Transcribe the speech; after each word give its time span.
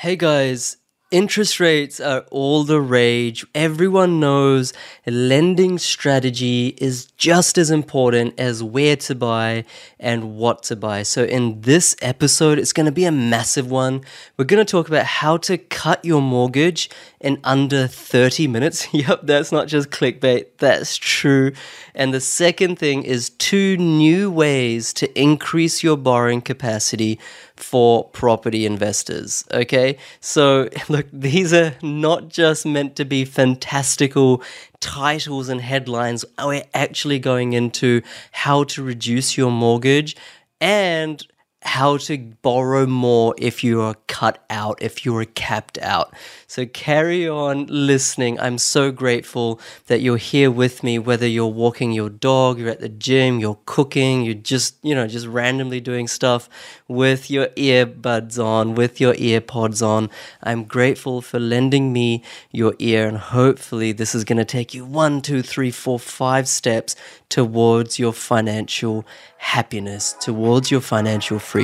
Hey 0.00 0.16
guys, 0.16 0.76
interest 1.10 1.58
rates 1.58 2.00
are 2.00 2.26
all 2.30 2.64
the 2.64 2.82
rage. 2.82 3.46
Everyone 3.54 4.20
knows 4.20 4.74
lending 5.06 5.78
strategy 5.78 6.74
is 6.76 7.06
just 7.16 7.56
as 7.56 7.70
important 7.70 8.38
as 8.38 8.62
where 8.62 8.96
to 8.96 9.14
buy 9.14 9.64
and 9.98 10.36
what 10.36 10.64
to 10.64 10.76
buy. 10.76 11.02
So, 11.02 11.24
in 11.24 11.62
this 11.62 11.96
episode, 12.02 12.58
it's 12.58 12.74
going 12.74 12.84
to 12.84 12.92
be 12.92 13.06
a 13.06 13.10
massive 13.10 13.70
one. 13.70 14.02
We're 14.36 14.44
going 14.44 14.62
to 14.62 14.70
talk 14.70 14.86
about 14.86 15.06
how 15.06 15.38
to 15.38 15.56
cut 15.56 16.04
your 16.04 16.20
mortgage 16.20 16.90
in 17.18 17.40
under 17.42 17.86
30 17.86 18.48
minutes. 18.48 18.86
yep, 18.92 19.20
that's 19.22 19.50
not 19.50 19.66
just 19.66 19.88
clickbait, 19.88 20.58
that's 20.58 20.98
true. 20.98 21.52
And 21.94 22.12
the 22.12 22.20
second 22.20 22.78
thing 22.78 23.02
is 23.02 23.30
two 23.30 23.78
new 23.78 24.30
ways 24.30 24.92
to 24.92 25.18
increase 25.18 25.82
your 25.82 25.96
borrowing 25.96 26.42
capacity 26.42 27.18
for 27.56 28.04
property 28.10 28.66
investors. 28.66 29.44
Okay, 29.52 29.98
so 30.20 30.68
look, 30.88 31.06
these 31.12 31.52
are 31.52 31.74
not 31.82 32.28
just 32.28 32.66
meant 32.66 32.96
to 32.96 33.04
be 33.04 33.24
fantastical 33.24 34.42
titles 34.80 35.48
and 35.48 35.60
headlines. 35.60 36.24
We're 36.42 36.64
actually 36.74 37.18
going 37.18 37.52
into 37.52 38.02
how 38.32 38.64
to 38.64 38.82
reduce 38.82 39.36
your 39.36 39.50
mortgage 39.50 40.16
and 40.60 41.26
how 41.62 41.96
to 41.96 42.16
borrow 42.42 42.86
more 42.86 43.34
if 43.38 43.64
you 43.64 43.80
are 43.80 43.96
cut 44.06 44.44
out, 44.48 44.80
if 44.80 45.04
you 45.04 45.16
are 45.16 45.24
capped 45.24 45.78
out. 45.78 46.14
So 46.46 46.64
carry 46.64 47.28
on 47.28 47.66
listening. 47.66 48.38
I'm 48.38 48.58
so 48.58 48.92
grateful 48.92 49.60
that 49.88 50.00
you're 50.00 50.16
here 50.16 50.50
with 50.50 50.84
me, 50.84 50.98
whether 50.98 51.26
you're 51.26 51.46
walking 51.46 51.92
your 51.92 52.08
dog, 52.08 52.58
you're 52.58 52.68
at 52.68 52.80
the 52.80 52.88
gym, 52.88 53.40
you're 53.40 53.58
cooking, 53.66 54.22
you're 54.22 54.34
just, 54.34 54.76
you 54.82 54.94
know, 54.94 55.08
just 55.08 55.26
randomly 55.26 55.80
doing 55.80 56.06
stuff 56.06 56.48
with 56.86 57.30
your 57.30 57.48
earbuds 57.48 58.42
on, 58.42 58.74
with 58.74 59.00
your 59.00 59.14
earpods 59.14 59.84
on. 59.84 60.08
I'm 60.42 60.64
grateful 60.64 61.20
for 61.20 61.40
lending 61.40 61.92
me 61.92 62.22
your 62.52 62.74
ear, 62.78 63.08
and 63.08 63.18
hopefully, 63.18 63.92
this 63.92 64.14
is 64.14 64.24
going 64.24 64.38
to 64.38 64.44
take 64.44 64.72
you 64.72 64.84
one, 64.84 65.20
two, 65.20 65.42
three, 65.42 65.72
four, 65.72 65.98
five 65.98 66.46
steps 66.48 66.94
towards 67.28 67.98
your 67.98 68.12
financial 68.12 69.04
happiness, 69.38 70.14
towards 70.20 70.70
your 70.70 70.80
financial 70.80 71.38
freedom. 71.38 71.55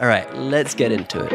All 0.00 0.08
right, 0.08 0.34
let's 0.36 0.74
get 0.74 0.90
into 0.90 1.24
it. 1.24 1.30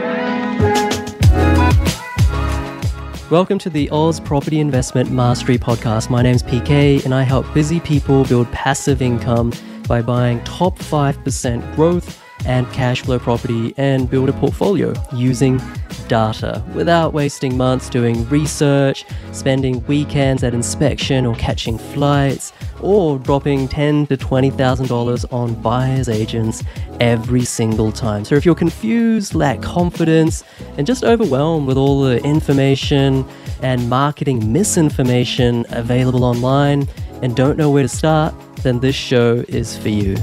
Welcome 3.32 3.60
to 3.60 3.70
the 3.70 3.90
Oz 3.92 4.20
Property 4.20 4.60
Investment 4.60 5.10
Mastery 5.10 5.58
Podcast. 5.58 6.10
My 6.10 6.22
name's 6.22 6.44
PK, 6.44 7.06
and 7.06 7.16
I 7.16 7.24
help 7.24 7.46
busy 7.54 7.80
people 7.80 8.26
build 8.26 8.52
passive 8.52 9.02
income 9.02 9.54
by 9.88 10.02
buying 10.02 10.44
top 10.44 10.78
5% 10.78 11.76
growth 11.78 12.22
and 12.46 12.72
cash 12.72 13.02
flow 13.02 13.20
property 13.20 13.74
and 13.78 14.10
build 14.10 14.30
a 14.30 14.34
portfolio 14.34 14.94
using 15.14 15.62
data 16.08 16.64
without 16.74 17.14
wasting 17.14 17.58
months 17.58 17.90
doing 17.90 18.28
research, 18.30 19.06
spending 19.32 19.86
weekends 19.88 20.44
at 20.44 20.54
inspection 20.54 21.26
or 21.26 21.36
catching 21.36 21.78
flights, 21.78 22.54
or 22.82 23.20
dropping 23.20 23.68
ten 23.68 24.08
to 24.08 24.16
twenty 24.16 24.50
thousand 24.50 24.88
dollars 24.88 25.26
on 25.26 25.54
buyers 25.62 26.08
agents 26.10 26.64
every 27.00 27.44
single 27.44 27.92
time. 27.92 28.24
So 28.24 28.36
if 28.36 28.46
you're 28.46 28.56
confused, 28.56 29.36
lack 29.36 29.62
confidence, 29.62 30.44
and 30.78 30.88
just 30.88 31.04
overwhelmed 31.04 31.68
with 31.68 31.78
all 31.78 32.02
the 32.02 32.24
information 32.24 33.26
and 33.62 33.90
marketing 33.90 34.52
misinformation 34.52 35.66
available 35.70 36.24
online 36.24 36.88
and 37.22 37.36
don't 37.36 37.58
know 37.58 37.72
where 37.72 37.84
to 37.84 37.90
start, 37.90 38.34
then 38.62 38.80
this 38.80 38.96
show 38.96 39.44
is 39.48 39.78
for 39.78 39.90
you. 39.90 40.16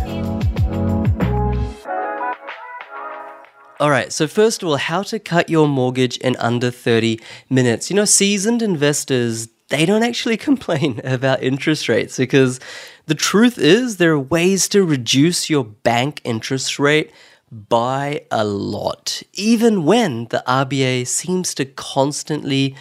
All 3.84 3.90
right, 3.90 4.10
so 4.10 4.26
first 4.26 4.62
of 4.62 4.68
all, 4.70 4.78
how 4.78 5.02
to 5.02 5.18
cut 5.18 5.50
your 5.50 5.68
mortgage 5.68 6.16
in 6.16 6.36
under 6.36 6.70
30 6.70 7.20
minutes. 7.50 7.90
You 7.90 7.96
know, 7.96 8.06
seasoned 8.06 8.62
investors, 8.62 9.48
they 9.68 9.84
don't 9.84 10.02
actually 10.02 10.36
complain 10.48 11.02
about 11.04 11.42
interest 11.42 11.86
rates 11.86 12.16
because 12.16 12.60
the 13.04 13.14
truth 13.14 13.58
is 13.58 13.98
there 13.98 14.12
are 14.12 14.18
ways 14.18 14.68
to 14.68 14.86
reduce 14.86 15.50
your 15.50 15.64
bank 15.64 16.22
interest 16.24 16.78
rate 16.78 17.12
by 17.52 18.22
a 18.30 18.42
lot, 18.42 19.22
even 19.34 19.84
when 19.84 20.28
the 20.28 20.42
RBA 20.48 21.06
seems 21.06 21.52
to 21.52 21.66
constantly 21.66 22.74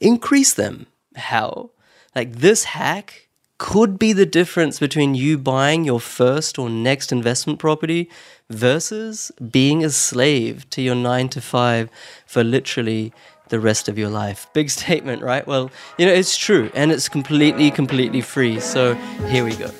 increase 0.00 0.52
them. 0.52 0.88
How? 1.14 1.70
Like 2.16 2.32
this 2.32 2.64
hack 2.64 3.27
could 3.58 3.98
be 3.98 4.12
the 4.12 4.24
difference 4.24 4.78
between 4.78 5.16
you 5.16 5.36
buying 5.36 5.84
your 5.84 5.98
first 5.98 6.58
or 6.60 6.70
next 6.70 7.10
investment 7.10 7.58
property 7.58 8.08
versus 8.48 9.32
being 9.50 9.84
a 9.84 9.90
slave 9.90 10.68
to 10.70 10.80
your 10.80 10.94
nine 10.94 11.28
to 11.28 11.40
five 11.40 11.90
for 12.24 12.44
literally 12.44 13.12
the 13.48 13.58
rest 13.58 13.88
of 13.88 13.98
your 13.98 14.08
life. 14.08 14.46
Big 14.52 14.70
statement, 14.70 15.22
right? 15.22 15.44
Well, 15.44 15.72
you 15.98 16.06
know, 16.06 16.12
it's 16.12 16.36
true 16.36 16.70
and 16.72 16.92
it's 16.92 17.08
completely, 17.08 17.72
completely 17.72 18.20
free. 18.20 18.60
So 18.60 18.94
here 19.26 19.44
we 19.44 19.56
go. 19.56 19.70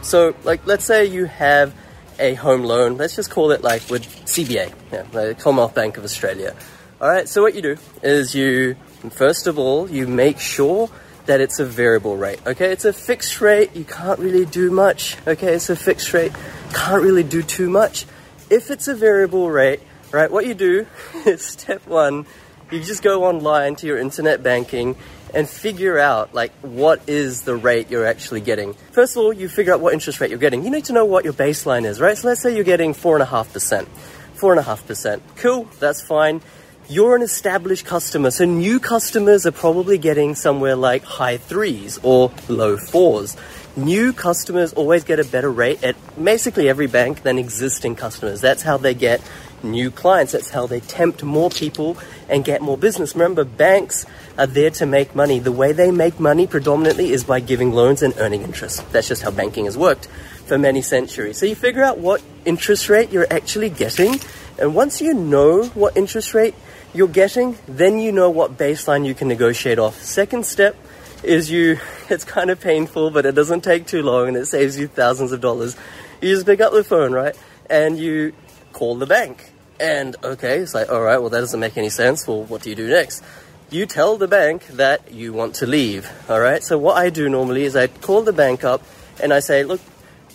So, 0.00 0.34
like, 0.44 0.66
let's 0.66 0.84
say 0.84 1.06
you 1.06 1.26
have 1.26 1.74
a 2.18 2.34
home 2.34 2.62
loan. 2.62 2.96
Let's 2.96 3.16
just 3.16 3.30
call 3.30 3.50
it 3.50 3.62
like 3.62 3.88
with 3.90 4.06
CBA, 4.26 4.72
yeah, 4.92 5.02
the 5.04 5.34
Commonwealth 5.38 5.74
Bank 5.74 5.96
of 5.96 6.04
Australia. 6.04 6.54
All 7.02 7.08
right, 7.08 7.28
so 7.28 7.42
what 7.42 7.56
you 7.56 7.62
do 7.62 7.76
is 8.04 8.32
you, 8.32 8.76
first 9.10 9.48
of 9.48 9.58
all, 9.58 9.90
you 9.90 10.06
make 10.06 10.38
sure 10.38 10.88
that 11.26 11.40
it's 11.40 11.58
a 11.58 11.64
variable 11.64 12.16
rate. 12.16 12.38
Okay, 12.46 12.70
it's 12.70 12.84
a 12.84 12.92
fixed 12.92 13.40
rate, 13.40 13.74
you 13.74 13.82
can't 13.82 14.20
really 14.20 14.46
do 14.46 14.70
much. 14.70 15.16
Okay, 15.26 15.52
it's 15.52 15.68
a 15.68 15.74
fixed 15.74 16.14
rate, 16.14 16.30
can't 16.72 17.02
really 17.02 17.24
do 17.24 17.42
too 17.42 17.68
much. 17.68 18.06
If 18.50 18.70
it's 18.70 18.86
a 18.86 18.94
variable 18.94 19.50
rate, 19.50 19.80
right, 20.12 20.30
what 20.30 20.46
you 20.46 20.54
do 20.54 20.86
is 21.26 21.44
step 21.44 21.84
one, 21.88 22.24
you 22.70 22.80
just 22.80 23.02
go 23.02 23.24
online 23.24 23.74
to 23.76 23.86
your 23.88 23.98
internet 23.98 24.44
banking 24.44 24.94
and 25.34 25.48
figure 25.48 25.98
out 25.98 26.32
like 26.34 26.52
what 26.60 27.08
is 27.08 27.42
the 27.42 27.56
rate 27.56 27.90
you're 27.90 28.06
actually 28.06 28.42
getting. 28.42 28.74
First 28.92 29.16
of 29.16 29.24
all, 29.24 29.32
you 29.32 29.48
figure 29.48 29.74
out 29.74 29.80
what 29.80 29.92
interest 29.92 30.20
rate 30.20 30.30
you're 30.30 30.38
getting. 30.38 30.62
You 30.62 30.70
need 30.70 30.84
to 30.84 30.92
know 30.92 31.04
what 31.04 31.24
your 31.24 31.34
baseline 31.34 31.84
is, 31.84 32.00
right? 32.00 32.16
So 32.16 32.28
let's 32.28 32.40
say 32.40 32.54
you're 32.54 32.62
getting 32.62 32.94
four 32.94 33.16
and 33.16 33.24
a 33.24 33.26
half 33.26 33.52
percent. 33.52 33.88
Four 34.34 34.52
and 34.52 34.60
a 34.60 34.62
half 34.62 34.86
percent. 34.86 35.24
Cool, 35.34 35.68
that's 35.80 36.00
fine 36.00 36.40
you're 36.88 37.16
an 37.16 37.22
established 37.22 37.86
customer, 37.86 38.30
so 38.30 38.44
new 38.44 38.80
customers 38.80 39.46
are 39.46 39.52
probably 39.52 39.98
getting 39.98 40.34
somewhere 40.34 40.76
like 40.76 41.04
high 41.04 41.36
threes 41.36 41.98
or 42.02 42.32
low 42.48 42.76
fours. 42.76 43.36
New 43.76 44.12
customers 44.12 44.72
always 44.74 45.04
get 45.04 45.18
a 45.18 45.24
better 45.24 45.50
rate 45.50 45.82
at 45.82 45.96
basically 46.22 46.68
every 46.68 46.86
bank 46.86 47.22
than 47.22 47.38
existing 47.38 47.96
customers. 47.96 48.40
That's 48.40 48.62
how 48.62 48.76
they 48.76 48.92
get 48.92 49.22
new 49.62 49.90
clients. 49.90 50.32
That's 50.32 50.50
how 50.50 50.66
they 50.66 50.80
tempt 50.80 51.22
more 51.22 51.48
people 51.48 51.96
and 52.28 52.44
get 52.44 52.60
more 52.60 52.76
business. 52.76 53.14
Remember, 53.14 53.44
banks 53.44 54.04
are 54.36 54.46
there 54.46 54.70
to 54.70 54.84
make 54.84 55.14
money. 55.14 55.38
The 55.38 55.52
way 55.52 55.72
they 55.72 55.90
make 55.90 56.20
money 56.20 56.46
predominantly 56.46 57.12
is 57.12 57.24
by 57.24 57.40
giving 57.40 57.72
loans 57.72 58.02
and 58.02 58.12
earning 58.18 58.42
interest. 58.42 58.90
That's 58.92 59.08
just 59.08 59.22
how 59.22 59.30
banking 59.30 59.64
has 59.64 59.78
worked 59.78 60.06
for 60.46 60.58
many 60.58 60.82
centuries. 60.82 61.38
So 61.38 61.46
you 61.46 61.54
figure 61.54 61.82
out 61.82 61.98
what 61.98 62.20
interest 62.44 62.88
rate 62.88 63.10
you're 63.10 63.26
actually 63.30 63.70
getting, 63.70 64.18
and 64.58 64.74
once 64.74 65.00
you 65.00 65.14
know 65.14 65.64
what 65.68 65.96
interest 65.96 66.34
rate 66.34 66.54
you're 66.94 67.08
getting, 67.08 67.58
then 67.66 67.98
you 67.98 68.12
know 68.12 68.30
what 68.30 68.56
baseline 68.56 69.06
you 69.06 69.14
can 69.14 69.28
negotiate 69.28 69.78
off. 69.78 70.02
Second 70.02 70.44
step 70.44 70.76
is 71.22 71.50
you, 71.50 71.78
it's 72.08 72.24
kind 72.24 72.50
of 72.50 72.60
painful, 72.60 73.10
but 73.10 73.26
it 73.26 73.34
doesn't 73.34 73.62
take 73.62 73.86
too 73.86 74.02
long 74.02 74.28
and 74.28 74.36
it 74.36 74.46
saves 74.46 74.78
you 74.78 74.88
thousands 74.88 75.32
of 75.32 75.40
dollars. 75.40 75.76
You 76.20 76.34
just 76.34 76.46
pick 76.46 76.60
up 76.60 76.72
the 76.72 76.84
phone, 76.84 77.12
right? 77.12 77.36
And 77.68 77.98
you 77.98 78.34
call 78.72 78.96
the 78.96 79.06
bank. 79.06 79.50
And 79.80 80.14
okay, 80.22 80.58
it's 80.58 80.74
like, 80.74 80.90
all 80.90 81.02
right, 81.02 81.18
well, 81.18 81.30
that 81.30 81.40
doesn't 81.40 81.58
make 81.58 81.76
any 81.76 81.88
sense. 81.88 82.28
Well, 82.28 82.44
what 82.44 82.62
do 82.62 82.70
you 82.70 82.76
do 82.76 82.88
next? 82.88 83.24
You 83.70 83.86
tell 83.86 84.16
the 84.18 84.28
bank 84.28 84.66
that 84.68 85.12
you 85.12 85.32
want 85.32 85.56
to 85.56 85.66
leave, 85.66 86.10
all 86.28 86.38
right? 86.38 86.62
So, 86.62 86.76
what 86.78 86.98
I 86.98 87.08
do 87.08 87.28
normally 87.28 87.64
is 87.64 87.74
I 87.74 87.86
call 87.86 88.22
the 88.22 88.32
bank 88.32 88.64
up 88.64 88.82
and 89.20 89.32
I 89.32 89.40
say, 89.40 89.64
look, 89.64 89.80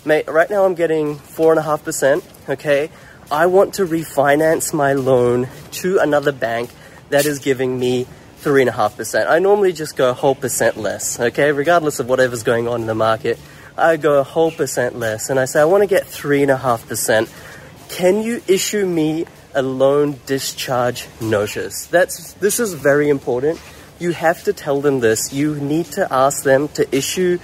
mate, 0.03 0.27
right 0.27 0.49
now 0.49 0.65
I'm 0.65 0.73
getting 0.73 1.17
4.5%, 1.17 2.23
okay? 2.49 2.89
I 3.31 3.47
want 3.47 3.75
to 3.75 3.85
refinance 3.85 4.73
my 4.73 4.93
loan 4.93 5.49
to 5.73 5.99
another 5.99 6.31
bank 6.31 6.69
that 7.09 7.25
is 7.25 7.39
giving 7.39 7.77
me 7.77 8.07
3.5%. 8.41 9.27
I 9.27 9.39
normally 9.39 9.73
just 9.73 9.97
go 9.97 10.09
a 10.09 10.13
whole 10.13 10.35
percent 10.35 10.77
less, 10.77 11.19
okay? 11.19 11.51
Regardless 11.51 11.99
of 11.99 12.07
whatever's 12.07 12.43
going 12.43 12.67
on 12.67 12.81
in 12.81 12.87
the 12.87 12.95
market, 12.95 13.37
I 13.77 13.97
go 13.97 14.19
a 14.19 14.23
whole 14.23 14.51
percent 14.51 14.97
less 14.97 15.29
and 15.29 15.39
I 15.39 15.45
say, 15.45 15.59
I 15.59 15.65
want 15.65 15.83
to 15.83 15.87
get 15.87 16.05
3.5%. 16.05 17.29
Can 17.89 18.21
you 18.21 18.41
issue 18.47 18.85
me 18.85 19.25
a 19.53 19.61
loan 19.61 20.19
discharge 20.25 21.07
notice? 21.19 21.87
That's, 21.87 22.33
this 22.33 22.59
is 22.61 22.73
very 22.75 23.09
important. 23.09 23.59
You 23.99 24.11
have 24.11 24.43
to 24.45 24.53
tell 24.53 24.79
them 24.79 25.01
this. 25.01 25.33
You 25.33 25.55
need 25.55 25.87
to 25.93 26.11
ask 26.13 26.43
them 26.43 26.69
to 26.69 26.95
issue 26.95 27.39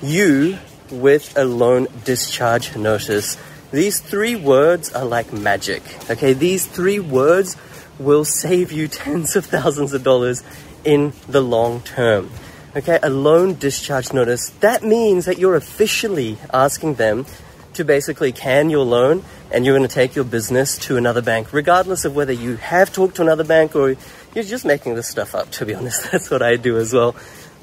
you 0.00 0.58
with 0.90 1.36
a 1.36 1.44
loan 1.44 1.88
discharge 2.04 2.76
notice. 2.76 3.36
These 3.74 3.98
three 3.98 4.36
words 4.36 4.92
are 4.92 5.04
like 5.04 5.32
magic. 5.32 5.82
Okay, 6.08 6.32
these 6.32 6.64
three 6.64 7.00
words 7.00 7.56
will 7.98 8.24
save 8.24 8.70
you 8.70 8.86
tens 9.02 9.34
of 9.34 9.46
thousands 9.46 9.92
of 9.92 10.04
dollars 10.04 10.44
in 10.84 11.12
the 11.28 11.40
long 11.40 11.80
term. 11.80 12.30
Okay, 12.76 13.00
a 13.02 13.10
loan 13.10 13.54
discharge 13.54 14.12
notice. 14.12 14.50
That 14.60 14.84
means 14.84 15.24
that 15.24 15.38
you're 15.38 15.56
officially 15.56 16.38
asking 16.52 16.94
them 16.94 17.26
to 17.72 17.84
basically 17.84 18.30
can 18.30 18.70
your 18.70 18.84
loan 18.84 19.24
and 19.50 19.66
you're 19.66 19.76
going 19.76 19.88
to 19.88 19.92
take 19.92 20.14
your 20.14 20.24
business 20.24 20.78
to 20.78 20.96
another 20.96 21.20
bank, 21.20 21.52
regardless 21.52 22.04
of 22.04 22.14
whether 22.14 22.32
you 22.32 22.54
have 22.54 22.92
talked 22.92 23.16
to 23.16 23.22
another 23.22 23.42
bank 23.42 23.74
or 23.74 23.96
you're 24.36 24.44
just 24.44 24.64
making 24.64 24.94
this 24.94 25.08
stuff 25.08 25.34
up, 25.34 25.50
to 25.50 25.66
be 25.66 25.74
honest. 25.78 26.12
That's 26.12 26.30
what 26.30 26.42
I 26.42 26.54
do 26.54 26.78
as 26.78 26.92
well. 26.92 27.16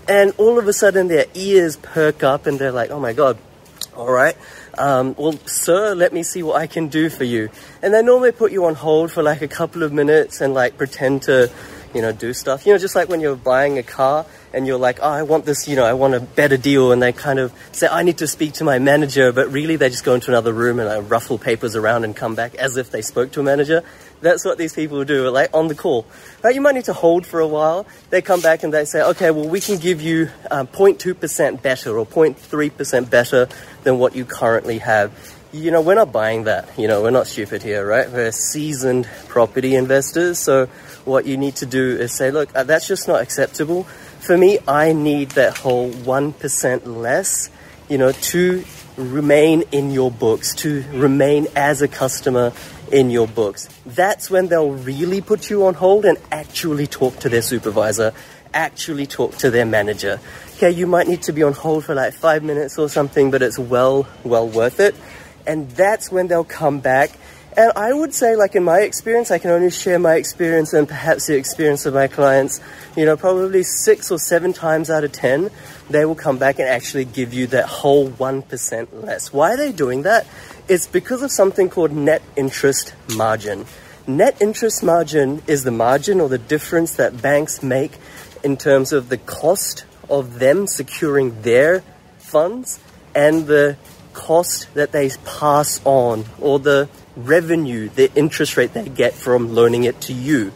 And 0.10 0.34
all 0.38 0.60
of 0.60 0.68
a 0.68 0.74
sudden, 0.74 1.08
their 1.08 1.28
ears 1.36 1.78
perk 1.78 2.22
up 2.22 2.48
and 2.48 2.60
they're 2.60 2.74
like, 2.74 2.90
oh 2.90 3.00
my 3.00 3.14
God, 3.14 3.38
all 3.96 4.12
right. 4.12 4.36
Um, 4.78 5.16
well, 5.18 5.34
sir, 5.46 5.94
let 5.96 6.14
me 6.14 6.24
see 6.24 6.44
what 6.44 6.56
I 6.56 6.68
can 6.68 6.88
do 6.88 7.10
for 7.10 7.24
you. 7.24 7.50
And 7.82 7.94
they 7.94 8.02
normally 8.02 8.32
put 8.32 8.52
you 8.52 8.66
on 8.66 8.76
hold 8.76 9.12
for 9.12 9.22
like 9.22 9.42
a 9.42 9.48
couple 9.48 9.84
of 9.84 9.92
minutes 9.92 10.42
and 10.42 10.54
like 10.54 10.78
pretend 10.78 11.24
to, 11.24 11.52
you 11.94 12.02
know, 12.02 12.12
do 12.12 12.34
stuff. 12.34 12.66
You 12.66 12.74
know, 12.74 12.80
just 12.80 12.96
like 12.96 13.10
when 13.10 13.20
you're 13.20 13.36
buying 13.36 13.78
a 13.78 13.84
car 13.84 14.26
and 14.54 14.66
you're 14.66 14.80
like, 14.80 15.00
oh, 15.02 15.10
I 15.10 15.24
want 15.24 15.46
this, 15.46 15.68
you 15.68 15.76
know, 15.76 15.86
I 15.86 15.94
want 15.94 16.14
a 16.14 16.20
better 16.20 16.58
deal. 16.58 16.92
And 16.92 17.02
they 17.02 17.12
kind 17.12 17.40
of 17.40 17.54
say, 17.72 17.88
I 17.88 18.04
need 18.04 18.20
to 18.20 18.28
speak 18.28 18.54
to 18.54 18.64
my 18.64 18.80
manager. 18.80 19.32
But 19.32 19.52
really, 19.52 19.76
they 19.76 19.90
just 19.90 20.06
go 20.06 20.16
into 20.16 20.32
another 20.32 20.54
room 20.54 20.80
and 20.80 20.88
like, 20.88 21.12
ruffle 21.12 21.38
papers 21.38 21.76
around 21.76 22.06
and 22.06 22.16
come 22.16 22.36
back 22.36 22.56
as 22.56 22.78
if 22.78 22.92
they 22.92 23.02
spoke 23.02 23.32
to 23.34 23.42
a 23.42 23.44
manager. 23.44 23.84
That's 24.22 24.46
what 24.46 24.58
these 24.58 24.74
people 24.74 25.04
do, 25.04 25.30
like 25.30 25.50
on 25.54 25.68
the 25.68 25.76
call. 25.76 26.06
Right, 26.44 26.54
you 26.54 26.62
might 26.62 26.76
need 26.76 26.86
to 26.86 26.94
hold 26.94 27.26
for 27.26 27.40
a 27.40 27.48
while. 27.48 27.86
They 28.12 28.22
come 28.22 28.40
back 28.40 28.64
and 28.64 28.74
they 28.74 28.86
say, 28.86 29.02
okay, 29.02 29.32
well, 29.32 29.48
we 29.48 29.60
can 29.60 29.78
give 29.78 30.02
you 30.02 30.30
um, 30.50 30.68
0.2% 30.68 31.62
better 31.62 31.98
or 31.98 32.06
0.3% 32.06 33.10
better 33.10 33.50
than 33.84 33.98
what 34.00 34.16
you 34.16 34.26
currently 34.26 34.78
have. 34.78 35.12
You 35.52 35.72
know, 35.72 35.82
we're 35.82 35.96
not 35.96 36.12
buying 36.12 36.46
that. 36.46 36.70
You 36.78 36.88
know, 36.88 37.02
we're 37.02 37.10
not 37.10 37.28
stupid 37.28 37.64
here, 37.64 37.86
right? 37.86 38.10
We're 38.10 38.32
seasoned 38.32 39.10
property 39.28 39.76
investors. 39.76 40.40
So 40.40 40.68
what 41.04 41.26
you 41.26 41.36
need 41.36 41.56
to 41.58 41.66
do 41.66 41.98
is 41.98 42.14
say, 42.14 42.32
look, 42.32 42.56
uh, 42.56 42.64
that's 42.64 42.88
just 42.88 43.08
not 43.08 43.22
acceptable. 43.22 43.84
For 44.20 44.38
me, 44.38 44.60
I 44.68 44.94
need 44.94 45.32
that 45.32 45.58
whole 45.58 45.90
1% 45.92 46.86
less, 46.86 47.50
you 47.90 47.98
know, 47.98 48.12
to 48.12 48.64
remain 48.98 49.64
in 49.72 49.92
your 49.92 50.12
books, 50.12 50.54
to 50.56 50.84
remain 50.92 51.48
as 51.56 51.82
a 51.82 51.88
customer 51.88 52.54
in 52.92 53.10
your 53.10 53.28
books. 53.28 53.68
That's 53.86 54.30
when 54.30 54.48
they'll 54.48 54.72
really 54.72 55.22
put 55.22 55.50
you 55.50 55.66
on 55.66 55.74
hold 55.74 56.06
and 56.06 56.18
actually 56.32 56.88
talk 56.88 57.18
to 57.20 57.30
their 57.30 57.42
supervisor, 57.42 58.14
actually 58.54 59.08
talk 59.08 59.38
to 59.38 59.50
their 59.50 59.66
manager. 59.66 60.20
Okay, 60.58 60.72
you 60.72 60.88
might 60.88 61.08
need 61.08 61.24
to 61.24 61.34
be 61.34 61.44
on 61.44 61.54
hold 61.54 61.86
for 61.86 61.96
like 61.96 62.14
five 62.14 62.44
minutes 62.44 62.78
or 62.78 62.90
something, 62.90 63.32
but 63.32 63.42
it's 63.42 63.58
well, 63.58 64.08
well 64.24 64.48
worth 64.48 64.80
it. 64.80 64.96
And 65.48 65.70
that's 65.72 66.12
when 66.12 66.28
they'll 66.28 66.44
come 66.44 66.80
back. 66.80 67.12
And 67.58 67.74
I 67.76 67.92
would 67.92 68.14
say, 68.14 68.38
like 68.38 68.56
in 68.56 68.64
my 68.64 68.80
experience, 68.80 69.30
I 69.30 69.38
can 69.38 69.52
only 69.52 69.72
share 69.72 70.00
my 70.00 70.16
experience 70.16 70.72
and 70.72 70.88
perhaps 70.88 71.28
the 71.28 71.36
experience 71.36 71.86
of 71.86 71.94
my 71.94 72.08
clients. 72.08 72.62
You 72.96 73.06
know, 73.06 73.18
probably 73.18 73.64
six 73.64 74.10
or 74.10 74.20
seven 74.20 74.54
times 74.54 74.90
out 74.90 75.04
of 75.04 75.12
ten, 75.12 75.50
they 75.90 76.06
will 76.06 76.16
come 76.16 76.38
back 76.38 76.60
and 76.60 76.70
actually 76.70 77.06
give 77.06 77.34
you 77.34 77.48
that 77.48 77.66
whole 77.66 78.10
1% 78.10 79.04
less. 79.04 79.34
Why 79.34 79.54
are 79.54 79.58
they 79.58 79.74
doing 79.74 80.04
that? 80.04 80.26
It's 80.68 80.88
because 80.88 81.22
of 81.22 81.32
something 81.32 81.70
called 81.70 81.92
net 81.92 82.22
interest 82.36 82.94
margin. 83.16 83.66
Net 84.08 84.42
interest 84.42 84.84
margin 84.84 85.42
is 85.48 85.64
the 85.64 85.72
margin 85.72 86.20
or 86.20 86.30
the 86.30 86.38
difference 86.38 86.96
that 86.96 87.22
banks 87.22 87.62
make 87.62 87.94
in 88.44 88.58
terms 88.58 88.94
of 88.94 89.10
the 89.10 89.18
cost 89.18 89.86
of 90.10 90.40
them 90.40 90.68
securing 90.68 91.42
their 91.42 91.84
funds 92.18 92.80
and 93.14 93.48
the 93.48 93.78
cost 94.14 94.74
that 94.74 94.92
they 94.92 95.10
pass 95.26 95.82
on 95.86 96.26
or 96.40 96.60
the 96.60 96.90
revenue, 97.16 97.90
the 97.90 98.12
interest 98.16 98.58
rate 98.58 98.74
they 98.74 98.88
get 98.88 99.14
from 99.14 99.54
loaning 99.54 99.84
it 99.84 100.00
to 100.02 100.14
you. 100.14 100.52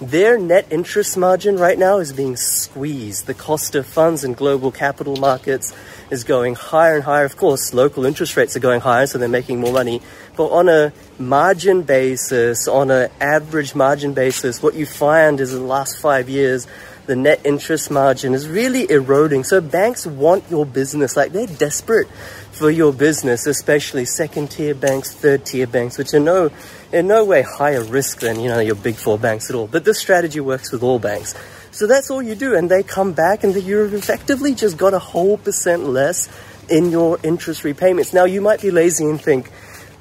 Their 0.00 0.38
net 0.38 0.66
interest 0.70 1.16
margin 1.16 1.56
right 1.56 1.78
now 1.78 1.98
is 1.98 2.12
being 2.12 2.36
squeezed. 2.36 3.26
The 3.26 3.34
cost 3.34 3.74
of 3.74 3.86
funds 3.86 4.24
in 4.24 4.34
global 4.34 4.70
capital 4.72 5.16
markets 5.16 5.74
is 6.10 6.24
going 6.24 6.54
higher 6.54 6.94
and 6.94 7.04
higher. 7.04 7.24
Of 7.24 7.36
course, 7.36 7.74
local 7.74 8.04
interest 8.06 8.36
rates 8.36 8.56
are 8.56 8.60
going 8.60 8.80
higher, 8.80 9.06
so 9.06 9.18
they're 9.18 9.28
making 9.28 9.60
more 9.60 9.72
money. 9.72 10.00
But 10.36 10.48
on 10.48 10.68
a 10.68 10.92
margin 11.18 11.82
basis, 11.82 12.68
on 12.68 12.90
an 12.90 13.10
average 13.20 13.74
margin 13.74 14.14
basis, 14.14 14.62
what 14.62 14.74
you 14.74 14.86
find 14.86 15.40
is 15.40 15.52
in 15.52 15.60
the 15.60 15.66
last 15.66 16.00
five 16.00 16.28
years, 16.28 16.66
the 17.06 17.16
net 17.16 17.40
interest 17.44 17.90
margin 17.90 18.34
is 18.34 18.46
really 18.46 18.88
eroding. 18.90 19.42
So 19.42 19.60
banks 19.60 20.06
want 20.06 20.44
your 20.50 20.66
business, 20.66 21.16
like 21.16 21.32
they're 21.32 21.46
desperate 21.46 22.06
for 22.52 22.70
your 22.70 22.92
business, 22.92 23.46
especially 23.46 24.04
second 24.04 24.50
tier 24.50 24.74
banks, 24.74 25.14
third 25.14 25.46
tier 25.46 25.66
banks, 25.66 25.96
which 25.96 26.12
are 26.12 26.20
no, 26.20 26.50
in 26.92 27.06
no 27.06 27.24
way 27.24 27.42
higher 27.42 27.82
risk 27.82 28.20
than, 28.20 28.40
you 28.40 28.48
know, 28.48 28.58
your 28.58 28.74
big 28.74 28.96
four 28.96 29.18
banks 29.18 29.48
at 29.48 29.56
all. 29.56 29.66
But 29.66 29.84
this 29.84 29.98
strategy 29.98 30.40
works 30.40 30.70
with 30.70 30.82
all 30.82 30.98
banks. 30.98 31.34
So 31.78 31.86
that's 31.86 32.10
all 32.10 32.20
you 32.20 32.34
do. 32.34 32.56
And 32.56 32.68
they 32.68 32.82
come 32.82 33.12
back 33.12 33.44
and 33.44 33.54
you've 33.54 33.94
effectively 33.94 34.52
just 34.52 34.76
got 34.76 34.94
a 34.94 34.98
whole 34.98 35.38
percent 35.38 35.84
less 35.84 36.28
in 36.68 36.90
your 36.90 37.20
interest 37.22 37.62
repayments. 37.62 38.12
Now 38.12 38.24
you 38.24 38.40
might 38.40 38.60
be 38.60 38.72
lazy 38.72 39.04
and 39.04 39.22
think, 39.22 39.48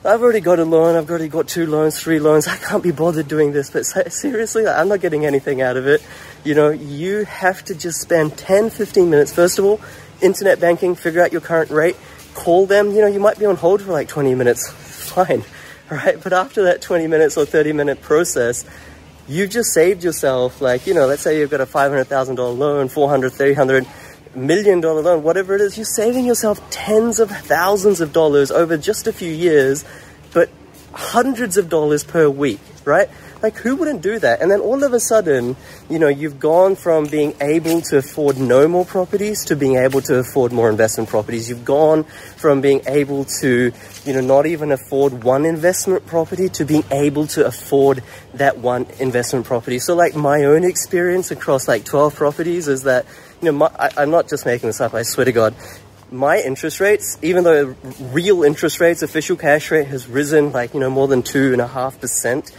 I've 0.03 0.23
already 0.23 0.39
got 0.39 0.57
a 0.57 0.65
loan, 0.65 0.95
I've 0.95 1.07
already 1.07 1.27
got 1.27 1.47
two 1.47 1.67
loans, 1.67 1.99
three 1.99 2.17
loans, 2.19 2.47
I 2.47 2.57
can't 2.57 2.81
be 2.81 2.89
bothered 2.89 3.27
doing 3.27 3.51
this. 3.51 3.69
But 3.69 3.85
seriously, 3.85 4.65
I'm 4.65 4.87
not 4.87 5.01
getting 5.01 5.23
anything 5.23 5.61
out 5.61 5.77
of 5.77 5.85
it. 5.85 6.03
You 6.43 6.55
know, 6.55 6.69
you 6.69 7.25
have 7.25 7.63
to 7.65 7.75
just 7.75 8.01
spend 8.01 8.35
10, 8.39 8.71
15 8.71 9.11
minutes. 9.11 9.31
First 9.31 9.59
of 9.59 9.65
all, 9.65 9.79
internet 10.19 10.59
banking, 10.59 10.95
figure 10.95 11.21
out 11.21 11.31
your 11.31 11.41
current 11.41 11.69
rate, 11.69 11.95
call 12.33 12.65
them. 12.65 12.89
You 12.89 13.01
know, 13.01 13.07
you 13.07 13.19
might 13.19 13.37
be 13.37 13.45
on 13.45 13.55
hold 13.55 13.83
for 13.83 13.91
like 13.91 14.07
20 14.07 14.33
minutes. 14.33 14.67
Fine. 14.67 15.43
Right. 15.89 16.21
But 16.21 16.33
after 16.33 16.63
that 16.65 16.81
20 16.81 17.07
minutes 17.07 17.37
or 17.37 17.45
30 17.45 17.71
minute 17.71 18.01
process, 18.01 18.65
you've 19.27 19.49
just 19.49 19.73
saved 19.73 20.03
yourself, 20.03 20.61
like, 20.61 20.87
you 20.87 20.93
know, 20.93 21.05
let's 21.05 21.21
say 21.21 21.39
you've 21.39 21.49
got 21.49 21.61
a 21.61 21.65
$500,000 21.65 22.57
loan, 22.57 22.87
400, 22.87 23.31
300 23.31 23.85
million 24.35 24.81
dollar 24.81 25.01
loan, 25.01 25.23
whatever 25.23 25.55
it 25.55 25.61
is, 25.61 25.77
you're 25.77 25.85
saving 25.85 26.25
yourself 26.25 26.61
tens 26.69 27.19
of 27.19 27.29
thousands 27.29 28.01
of 28.01 28.13
dollars 28.13 28.51
over 28.51 28.77
just 28.77 29.07
a 29.07 29.13
few 29.13 29.31
years, 29.31 29.83
but 30.33 30.49
hundreds 30.93 31.57
of 31.57 31.69
dollars 31.69 32.03
per 32.03 32.29
week, 32.29 32.59
right? 32.85 33.09
Like, 33.41 33.55
who 33.57 33.75
wouldn't 33.75 34.01
do 34.01 34.19
that? 34.19 34.41
And 34.41 34.49
then 34.49 34.59
all 34.59 34.83
of 34.83 34.93
a 34.93 34.99
sudden, 34.99 35.55
you 35.89 35.99
know, 35.99 36.07
you've 36.07 36.39
gone 36.39 36.75
from 36.75 37.05
being 37.05 37.35
able 37.39 37.81
to 37.81 37.97
afford 37.97 38.37
no 38.37 38.67
more 38.67 38.85
properties 38.85 39.45
to 39.45 39.55
being 39.55 39.75
able 39.75 40.01
to 40.01 40.17
afford 40.17 40.51
more 40.51 40.69
investment 40.69 41.09
properties. 41.09 41.49
You've 41.49 41.65
gone 41.65 42.03
from 42.03 42.61
being 42.61 42.81
able 42.87 43.25
to, 43.41 43.71
you 44.05 44.13
know, 44.13 44.21
not 44.21 44.45
even 44.45 44.71
afford 44.71 45.23
one 45.23 45.45
investment 45.45 46.05
property 46.05 46.49
to 46.49 46.65
being 46.65 46.83
able 46.91 47.27
to 47.27 47.45
afford 47.45 48.03
that 48.33 48.57
one 48.57 48.87
investment 48.99 49.45
property. 49.45 49.79
So, 49.79 49.95
like, 49.95 50.15
my 50.15 50.43
own 50.45 50.63
experience 50.63 51.31
across 51.31 51.67
like 51.67 51.85
12 51.85 52.15
properties 52.15 52.67
is 52.67 52.83
that, 52.83 53.05
you 53.41 53.45
know, 53.45 53.51
my, 53.51 53.71
I, 53.77 53.89
I'm 53.97 54.09
not 54.09 54.29
just 54.29 54.45
making 54.45 54.67
this 54.67 54.81
up, 54.81 54.93
I 54.93 55.03
swear 55.03 55.25
to 55.25 55.31
God 55.31 55.55
my 56.09 56.39
interest 56.39 56.79
rates, 56.79 57.17
even 57.21 57.43
though 57.43 57.75
real 57.99 58.43
interest 58.43 58.79
rates, 58.79 59.01
official 59.01 59.35
cash 59.35 59.71
rate 59.71 59.87
has 59.87 60.07
risen 60.07 60.53
like, 60.53 60.73
you 60.73 60.79
know, 60.79 60.89
more 60.89 61.05
than 61.05 61.21
two 61.21 61.51
and 61.51 61.61
a 61.61 61.67
half 61.67 61.99
percent 61.99 62.51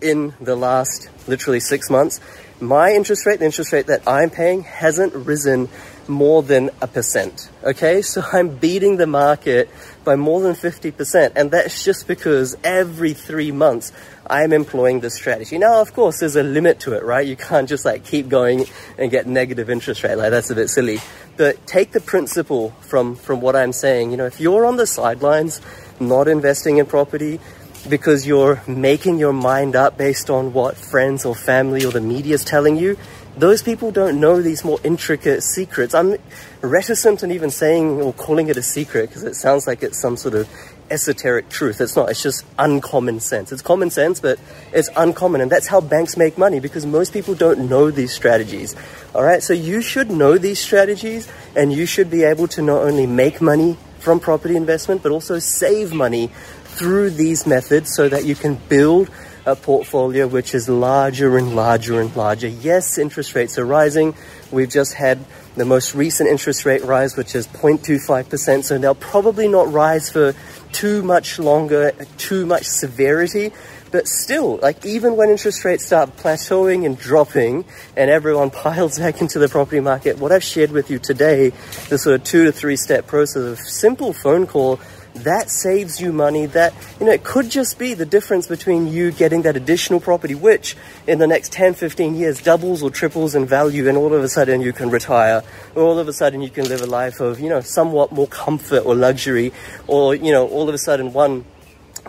in 0.00 0.34
the 0.40 0.56
last 0.56 1.08
literally 1.26 1.60
six 1.60 1.90
months, 1.90 2.20
my 2.60 2.92
interest 2.92 3.26
rate, 3.26 3.38
the 3.38 3.44
interest 3.44 3.72
rate 3.72 3.86
that 3.86 4.02
I'm 4.06 4.30
paying, 4.30 4.62
hasn't 4.62 5.14
risen 5.14 5.68
more 6.08 6.42
than 6.42 6.70
a 6.80 6.86
percent. 6.86 7.50
Okay, 7.62 8.02
so 8.02 8.22
I'm 8.32 8.56
beating 8.56 8.96
the 8.96 9.06
market 9.06 9.68
by 10.04 10.16
more 10.16 10.40
than 10.40 10.54
50%, 10.54 11.32
and 11.36 11.50
that's 11.50 11.84
just 11.84 12.06
because 12.06 12.56
every 12.62 13.12
three 13.12 13.52
months 13.52 13.92
I'm 14.28 14.52
employing 14.52 15.00
this 15.00 15.16
strategy. 15.16 15.58
Now, 15.58 15.80
of 15.80 15.92
course, 15.92 16.20
there's 16.20 16.36
a 16.36 16.42
limit 16.42 16.80
to 16.80 16.94
it, 16.94 17.02
right? 17.04 17.26
You 17.26 17.36
can't 17.36 17.68
just 17.68 17.84
like 17.84 18.04
keep 18.04 18.28
going 18.28 18.66
and 18.98 19.10
get 19.10 19.26
negative 19.26 19.68
interest 19.68 20.02
rate, 20.02 20.16
like 20.16 20.30
that's 20.30 20.50
a 20.50 20.54
bit 20.54 20.68
silly. 20.68 21.00
But 21.36 21.66
take 21.66 21.92
the 21.92 22.00
principle 22.00 22.70
from, 22.80 23.16
from 23.16 23.40
what 23.40 23.54
I'm 23.54 23.72
saying. 23.72 24.10
You 24.10 24.16
know, 24.16 24.26
if 24.26 24.40
you're 24.40 24.64
on 24.64 24.76
the 24.76 24.86
sidelines, 24.86 25.60
not 26.00 26.28
investing 26.28 26.78
in 26.78 26.86
property, 26.86 27.40
because 27.88 28.26
you're 28.26 28.62
making 28.66 29.18
your 29.18 29.32
mind 29.32 29.76
up 29.76 29.96
based 29.96 30.30
on 30.30 30.52
what 30.52 30.76
friends 30.76 31.24
or 31.24 31.34
family 31.34 31.84
or 31.84 31.92
the 31.92 32.00
media 32.00 32.34
is 32.34 32.44
telling 32.44 32.76
you. 32.76 32.96
Those 33.36 33.62
people 33.62 33.90
don't 33.90 34.18
know 34.18 34.40
these 34.40 34.64
more 34.64 34.78
intricate 34.82 35.42
secrets. 35.42 35.94
I'm 35.94 36.16
reticent 36.62 37.22
in 37.22 37.30
even 37.30 37.50
saying 37.50 38.00
or 38.00 38.12
calling 38.14 38.48
it 38.48 38.56
a 38.56 38.62
secret 38.62 39.08
because 39.08 39.24
it 39.24 39.34
sounds 39.34 39.66
like 39.66 39.82
it's 39.82 40.00
some 40.00 40.16
sort 40.16 40.34
of 40.34 40.48
esoteric 40.90 41.48
truth. 41.48 41.80
It's 41.80 41.96
not, 41.96 42.08
it's 42.08 42.22
just 42.22 42.44
uncommon 42.58 43.20
sense. 43.20 43.52
It's 43.52 43.62
common 43.62 43.90
sense, 43.90 44.20
but 44.20 44.38
it's 44.72 44.88
uncommon. 44.96 45.40
And 45.40 45.52
that's 45.52 45.66
how 45.66 45.80
banks 45.80 46.16
make 46.16 46.38
money 46.38 46.60
because 46.60 46.86
most 46.86 47.12
people 47.12 47.34
don't 47.34 47.68
know 47.68 47.90
these 47.90 48.12
strategies. 48.12 48.74
All 49.14 49.22
right, 49.22 49.42
so 49.42 49.52
you 49.52 49.82
should 49.82 50.10
know 50.10 50.38
these 50.38 50.58
strategies 50.58 51.28
and 51.54 51.72
you 51.72 51.86
should 51.86 52.10
be 52.10 52.22
able 52.22 52.48
to 52.48 52.62
not 52.62 52.82
only 52.82 53.06
make 53.06 53.40
money 53.40 53.76
from 53.98 54.20
property 54.20 54.56
investment, 54.56 55.02
but 55.02 55.10
also 55.10 55.38
save 55.38 55.92
money 55.92 56.30
through 56.76 57.10
these 57.10 57.46
methods 57.46 57.94
so 57.94 58.08
that 58.08 58.24
you 58.24 58.34
can 58.34 58.54
build 58.68 59.10
a 59.46 59.56
portfolio 59.56 60.26
which 60.26 60.54
is 60.54 60.68
larger 60.68 61.38
and 61.38 61.54
larger 61.54 62.00
and 62.00 62.14
larger. 62.16 62.48
Yes, 62.48 62.98
interest 62.98 63.34
rates 63.34 63.58
are 63.58 63.64
rising. 63.64 64.14
We've 64.50 64.68
just 64.68 64.94
had 64.94 65.18
the 65.54 65.64
most 65.64 65.94
recent 65.94 66.28
interest 66.28 66.66
rate 66.66 66.84
rise, 66.84 67.16
which 67.16 67.34
is 67.34 67.46
0.25%. 67.46 68.64
So 68.64 68.76
they'll 68.76 68.94
probably 68.94 69.48
not 69.48 69.72
rise 69.72 70.10
for 70.10 70.34
too 70.72 71.02
much 71.02 71.38
longer, 71.38 71.92
too 72.18 72.44
much 72.44 72.64
severity. 72.64 73.52
But 73.92 74.08
still, 74.08 74.56
like 74.56 74.84
even 74.84 75.16
when 75.16 75.30
interest 75.30 75.64
rates 75.64 75.86
start 75.86 76.16
plateauing 76.16 76.84
and 76.84 76.98
dropping 76.98 77.64
and 77.96 78.10
everyone 78.10 78.50
piles 78.64 78.98
back 78.98 79.20
into 79.20 79.38
the 79.38 79.48
property 79.48 79.80
market, 79.80 80.18
what 80.18 80.32
I've 80.32 80.44
shared 80.44 80.72
with 80.72 80.90
you 80.90 80.98
today, 80.98 81.50
the 81.88 81.98
sort 81.98 82.16
of 82.16 82.24
two 82.24 82.44
to 82.44 82.52
three 82.52 82.76
step 82.76 83.06
process 83.06 83.42
of 83.42 83.58
simple 83.60 84.12
phone 84.12 84.46
call 84.46 84.80
that 85.24 85.50
saves 85.50 86.00
you 86.00 86.12
money. 86.12 86.46
That, 86.46 86.74
you 87.00 87.06
know, 87.06 87.12
it 87.12 87.24
could 87.24 87.50
just 87.50 87.78
be 87.78 87.94
the 87.94 88.06
difference 88.06 88.46
between 88.46 88.86
you 88.86 89.12
getting 89.12 89.42
that 89.42 89.56
additional 89.56 90.00
property, 90.00 90.34
which 90.34 90.76
in 91.06 91.18
the 91.18 91.26
next 91.26 91.52
10, 91.52 91.74
15 91.74 92.14
years 92.14 92.42
doubles 92.42 92.82
or 92.82 92.90
triples 92.90 93.34
in 93.34 93.46
value, 93.46 93.88
and 93.88 93.96
all 93.96 94.12
of 94.12 94.22
a 94.22 94.28
sudden 94.28 94.60
you 94.60 94.72
can 94.72 94.90
retire, 94.90 95.42
or 95.74 95.82
all 95.82 95.98
of 95.98 96.08
a 96.08 96.12
sudden 96.12 96.40
you 96.40 96.50
can 96.50 96.68
live 96.68 96.80
a 96.80 96.86
life 96.86 97.20
of, 97.20 97.40
you 97.40 97.48
know, 97.48 97.60
somewhat 97.60 98.12
more 98.12 98.26
comfort 98.28 98.84
or 98.84 98.94
luxury, 98.94 99.52
or, 99.86 100.14
you 100.14 100.32
know, 100.32 100.46
all 100.48 100.68
of 100.68 100.74
a 100.74 100.78
sudden 100.78 101.12
one 101.12 101.44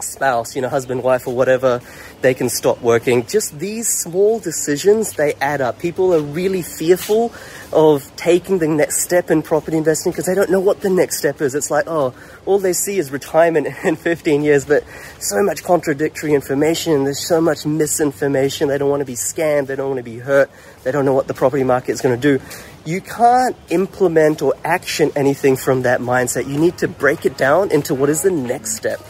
spouse, 0.02 0.56
you 0.56 0.62
know, 0.62 0.70
husband, 0.70 1.04
wife, 1.04 1.28
or 1.28 1.36
whatever, 1.36 1.82
they 2.22 2.34
can 2.34 2.50
stop 2.50 2.82
working. 2.82 3.26
Just 3.26 3.58
these 3.60 3.88
small 3.88 4.40
decisions, 4.40 5.14
they 5.14 5.34
add 5.36 5.62
up. 5.62 5.80
People 5.80 6.14
are 6.14 6.22
really 6.22 6.62
fearful 6.62 7.34
of 7.74 8.14
taking 8.16 8.60
the 8.60 8.68
next 8.68 9.04
step 9.04 9.30
in 9.30 9.42
property 9.42 9.78
investing 9.78 10.12
because 10.12 10.26
they 10.26 10.36
don't 10.36 10.50
know 10.50 10.60
what 10.60 10.82
the 10.82 10.90
next 10.90 11.18
step 11.18 11.42
is. 11.42 11.54
It's 11.54 11.70
like, 11.70 11.86
oh, 11.88 12.14
all 12.46 12.60
they 12.60 12.74
see 12.74 12.98
is 12.98 13.12
retirement 13.12 13.68
in 13.84 13.96
15 13.96 14.44
years, 14.44 14.66
but 14.66 14.84
so 15.20 15.42
much 15.44 15.64
contradictory 15.64 16.34
information. 16.34 17.04
There's 17.04 17.28
so 17.28 17.42
much 17.42 17.66
misinformation. 17.66 18.70
They 18.70 18.78
don't 18.78 18.90
want 18.90 19.02
to 19.02 19.06
be 19.06 19.16
scammed. 19.16 19.68
They 19.68 19.76
don't 19.76 19.90
want 19.90 20.00
to 20.00 20.04
be 20.04 20.20
hurt. 20.20 20.50
They 20.84 20.92
don't 20.92 21.06
know 21.06 21.14
what 21.14 21.28
the 21.28 21.34
property 21.34 21.64
market 21.64 21.92
is 21.92 22.02
going 22.02 22.20
to 22.20 22.38
do. 22.38 22.44
You 22.86 23.02
can't 23.02 23.56
implement 23.70 24.42
or 24.42 24.54
action 24.64 25.12
anything 25.16 25.58
from 25.58 25.82
that 25.82 26.00
mindset. 26.00 26.48
You 26.48 26.58
need 26.58 26.78
to 26.78 26.88
break 26.88 27.26
it 27.26 27.38
down 27.38 27.72
into 27.72 27.94
what 27.94 28.10
is 28.10 28.22
the 28.22 28.32
next 28.32 28.78
step. 28.78 29.02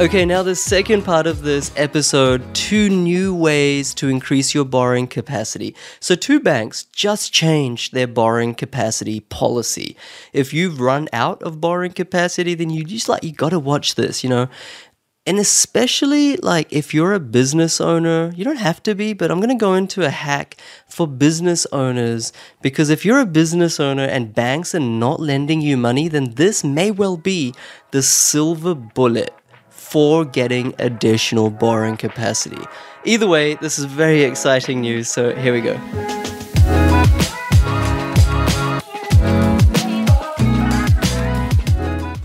Okay, 0.00 0.24
now 0.24 0.42
the 0.42 0.54
second 0.54 1.02
part 1.02 1.26
of 1.26 1.42
this 1.42 1.72
episode 1.76 2.54
two 2.54 2.88
new 2.88 3.34
ways 3.34 3.92
to 3.92 4.08
increase 4.08 4.54
your 4.54 4.64
borrowing 4.64 5.06
capacity. 5.06 5.76
So, 6.00 6.14
two 6.14 6.40
banks 6.40 6.84
just 6.84 7.34
changed 7.34 7.92
their 7.92 8.06
borrowing 8.06 8.54
capacity 8.54 9.20
policy. 9.20 9.98
If 10.32 10.54
you've 10.54 10.80
run 10.80 11.10
out 11.12 11.42
of 11.42 11.60
borrowing 11.60 11.92
capacity, 11.92 12.54
then 12.54 12.70
you 12.70 12.82
just 12.82 13.10
like, 13.10 13.22
you 13.22 13.32
gotta 13.32 13.58
watch 13.58 13.96
this, 13.96 14.24
you 14.24 14.30
know. 14.30 14.48
And 15.26 15.38
especially 15.38 16.38
like 16.38 16.72
if 16.72 16.94
you're 16.94 17.12
a 17.12 17.20
business 17.20 17.78
owner, 17.78 18.32
you 18.34 18.42
don't 18.42 18.56
have 18.56 18.82
to 18.84 18.94
be, 18.94 19.12
but 19.12 19.30
I'm 19.30 19.38
going 19.38 19.50
to 19.50 19.54
go 19.54 19.74
into 19.74 20.02
a 20.02 20.08
hack 20.08 20.56
for 20.88 21.06
business 21.06 21.66
owners 21.72 22.32
because 22.62 22.88
if 22.88 23.04
you're 23.04 23.20
a 23.20 23.26
business 23.26 23.78
owner 23.78 24.04
and 24.04 24.34
banks 24.34 24.74
are 24.74 24.80
not 24.80 25.20
lending 25.20 25.60
you 25.60 25.76
money, 25.76 26.08
then 26.08 26.32
this 26.36 26.64
may 26.64 26.90
well 26.90 27.18
be 27.18 27.54
the 27.90 28.02
silver 28.02 28.74
bullet 28.74 29.34
for 29.90 30.24
getting 30.24 30.72
additional 30.78 31.50
borrowing 31.50 31.96
capacity. 31.96 32.64
Either 33.04 33.26
way, 33.26 33.54
this 33.56 33.76
is 33.76 33.86
very 33.86 34.22
exciting 34.22 34.80
news, 34.80 35.08
so 35.08 35.34
here 35.34 35.52
we 35.52 35.60
go. 35.60 36.19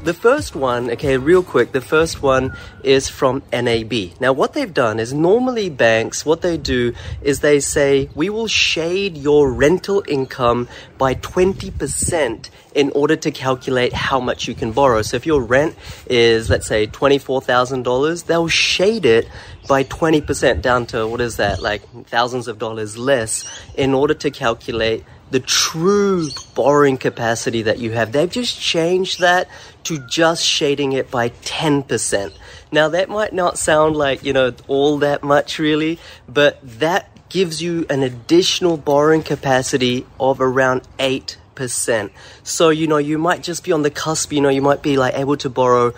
The 0.06 0.14
first 0.14 0.56
one, 0.56 0.92
okay, 0.92 1.18
real 1.18 1.42
quick, 1.42 1.72
the 1.72 1.82
first 1.82 2.22
one 2.22 2.56
is 2.84 3.10
from 3.10 3.42
NAB. 3.52 3.92
Now, 4.20 4.34
what 4.34 4.54
they've 4.54 4.72
done 4.72 5.00
is 5.00 5.12
normally 5.12 5.68
banks, 5.68 6.24
what 6.24 6.44
they 6.44 6.58
do 6.58 6.94
is 7.24 7.40
they 7.40 7.60
say, 7.60 8.08
we 8.14 8.30
will 8.30 8.46
shade 8.46 9.18
your 9.18 9.52
rental 9.52 10.04
income 10.08 10.68
by 11.00 11.16
20% 11.16 12.50
in 12.76 12.92
order 12.92 13.16
to 13.16 13.32
calculate 13.32 13.94
how 13.94 14.20
much 14.20 14.48
you 14.48 14.54
can 14.54 14.74
borrow. 14.74 15.02
So 15.02 15.18
if 15.18 15.26
your 15.26 15.42
rent 15.42 15.76
is, 16.06 16.52
let's 16.52 16.68
say, 16.68 16.86
$24,000, 16.86 18.26
they'll 18.28 18.48
shade 18.48 19.08
it 19.08 19.28
by 19.68 19.86
20% 19.86 20.62
down 20.62 20.86
to 20.86 21.08
what 21.08 21.20
is 21.20 21.38
that, 21.38 21.64
like 21.64 21.82
thousands 22.06 22.48
of 22.48 22.60
dollars 22.60 22.96
less 22.96 23.44
in 23.74 23.96
order 23.96 24.14
to 24.14 24.30
calculate 24.30 25.04
the 25.32 25.40
true 25.40 26.30
borrowing 26.54 26.98
capacity 26.98 27.64
that 27.64 27.80
you 27.80 27.92
have. 27.92 28.12
They've 28.12 28.30
just 28.30 28.60
changed 28.60 29.20
that 29.20 29.50
to 29.86 30.00
just 30.08 30.44
shading 30.44 30.94
it 30.94 31.10
by 31.10 31.30
10%. 31.30 32.34
Now, 32.72 32.90
that 32.90 33.10
might 33.10 33.34
not 33.34 33.58
sound 33.58 33.96
like, 33.96 34.24
you 34.24 34.34
know, 34.34 34.54
all 34.68 35.00
that 35.00 35.24
much 35.24 35.60
really, 35.60 36.00
but 36.28 36.60
that 36.80 37.10
gives 37.30 37.62
you 37.62 37.86
an 37.90 38.04
additional 38.04 38.78
borrowing 38.78 39.24
capacity 39.24 40.06
of 40.20 40.40
around 40.40 40.82
8%. 41.00 42.10
So, 42.44 42.70
you 42.70 42.88
know, 42.88 42.98
you 42.98 43.18
might 43.18 43.44
just 43.44 43.64
be 43.64 43.72
on 43.72 43.82
the 43.82 43.90
cusp, 43.90 44.32
you 44.32 44.42
know, 44.42 44.50
you 44.50 44.62
might 44.62 44.82
be 44.82 44.98
like 44.98 45.16
able 45.16 45.38
to 45.38 45.50
borrow 45.50 45.94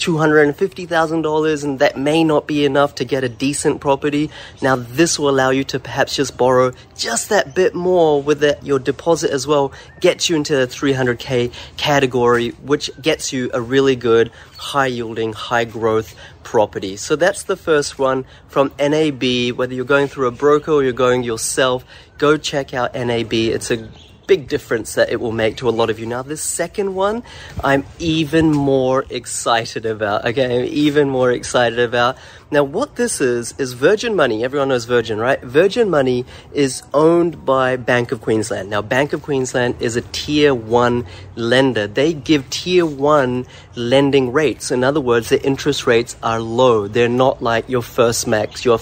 $250,000 0.00 1.64
and 1.64 1.78
that 1.78 1.96
may 1.96 2.24
not 2.24 2.46
be 2.46 2.64
enough 2.64 2.94
to 2.96 3.04
get 3.04 3.22
a 3.22 3.28
decent 3.28 3.80
property. 3.80 4.30
Now 4.60 4.76
this 4.76 5.18
will 5.18 5.28
allow 5.28 5.50
you 5.50 5.62
to 5.64 5.78
perhaps 5.78 6.16
just 6.16 6.36
borrow 6.36 6.72
just 6.96 7.28
that 7.28 7.54
bit 7.54 7.74
more 7.74 8.22
with 8.22 8.42
your 8.64 8.78
deposit 8.78 9.30
as 9.30 9.46
well, 9.46 9.72
gets 10.00 10.28
you 10.28 10.36
into 10.36 10.56
the 10.56 10.66
300k 10.66 11.52
category, 11.76 12.48
which 12.62 12.90
gets 13.00 13.32
you 13.32 13.50
a 13.52 13.60
really 13.60 13.94
good 13.94 14.32
high 14.56 14.86
yielding, 14.86 15.32
high 15.32 15.64
growth 15.64 16.14
property. 16.42 16.96
So 16.96 17.14
that's 17.14 17.44
the 17.44 17.56
first 17.56 17.98
one 17.98 18.24
from 18.48 18.72
NAB. 18.78 19.52
Whether 19.52 19.74
you're 19.74 19.84
going 19.84 20.08
through 20.08 20.28
a 20.28 20.32
broker 20.32 20.72
or 20.72 20.82
you're 20.82 20.92
going 20.92 21.22
yourself, 21.22 21.84
go 22.18 22.36
check 22.36 22.72
out 22.74 22.94
NAB. 22.94 23.32
It's 23.32 23.70
a 23.70 23.88
big 24.30 24.46
difference 24.46 24.94
that 24.94 25.10
it 25.10 25.20
will 25.20 25.32
make 25.32 25.56
to 25.56 25.68
a 25.68 25.74
lot 25.74 25.90
of 25.90 25.98
you. 25.98 26.06
Now, 26.06 26.22
this 26.22 26.40
second 26.40 26.94
one, 26.94 27.24
I'm 27.64 27.84
even 27.98 28.52
more 28.52 29.04
excited 29.10 29.84
about. 29.84 30.24
Okay, 30.24 30.60
I'm 30.60 30.66
even 30.66 31.10
more 31.10 31.32
excited 31.32 31.80
about. 31.80 32.16
Now, 32.52 32.64
what 32.64 32.96
this 32.96 33.20
is, 33.20 33.54
is 33.58 33.74
Virgin 33.74 34.16
Money. 34.16 34.42
Everyone 34.42 34.70
knows 34.70 34.84
Virgin, 34.84 35.18
right? 35.18 35.40
Virgin 35.40 35.88
Money 35.88 36.24
is 36.52 36.82
owned 36.92 37.44
by 37.44 37.76
Bank 37.76 38.10
of 38.10 38.20
Queensland. 38.20 38.68
Now, 38.68 38.82
Bank 38.82 39.12
of 39.12 39.22
Queensland 39.22 39.76
is 39.78 39.94
a 39.94 40.00
tier 40.00 40.52
one 40.52 41.06
lender. 41.36 41.86
They 41.86 42.12
give 42.12 42.50
tier 42.50 42.84
one 42.84 43.46
lending 43.76 44.32
rates. 44.32 44.72
In 44.72 44.82
other 44.82 45.00
words, 45.00 45.28
the 45.28 45.40
interest 45.46 45.86
rates 45.86 46.16
are 46.24 46.40
low. 46.40 46.88
They're 46.88 47.08
not 47.08 47.40
like 47.40 47.68
your 47.68 47.82
Firstmacs, 47.82 48.64
your 48.64 48.80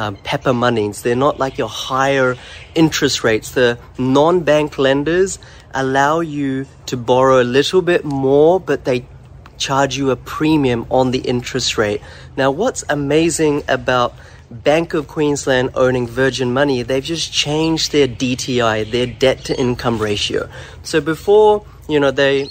um, 0.00 0.14
Pepper 0.22 0.52
Moneys. 0.52 1.02
They're 1.02 1.16
not 1.16 1.40
like 1.40 1.58
your 1.58 1.68
higher 1.68 2.36
interest 2.76 3.24
rates. 3.24 3.50
The 3.50 3.76
non 3.98 4.40
bank 4.44 4.78
lenders 4.78 5.40
allow 5.74 6.20
you 6.20 6.66
to 6.86 6.96
borrow 6.96 7.42
a 7.42 7.44
little 7.44 7.82
bit 7.82 8.04
more, 8.04 8.60
but 8.60 8.84
they 8.84 9.04
charge 9.60 9.96
you 9.96 10.10
a 10.10 10.16
premium 10.16 10.86
on 10.90 11.12
the 11.12 11.18
interest 11.18 11.78
rate. 11.78 12.02
Now, 12.36 12.50
what's 12.50 12.82
amazing 12.88 13.62
about 13.68 14.14
Bank 14.50 14.94
of 14.94 15.06
Queensland 15.06 15.70
owning 15.74 16.08
Virgin 16.08 16.52
Money, 16.52 16.82
they've 16.82 17.04
just 17.04 17.32
changed 17.32 17.92
their 17.92 18.08
DTI, 18.08 18.90
their 18.90 19.06
debt 19.06 19.44
to 19.44 19.58
income 19.58 19.98
ratio. 19.98 20.48
So 20.82 21.00
before, 21.00 21.64
you 21.88 22.00
know, 22.00 22.10
they 22.10 22.50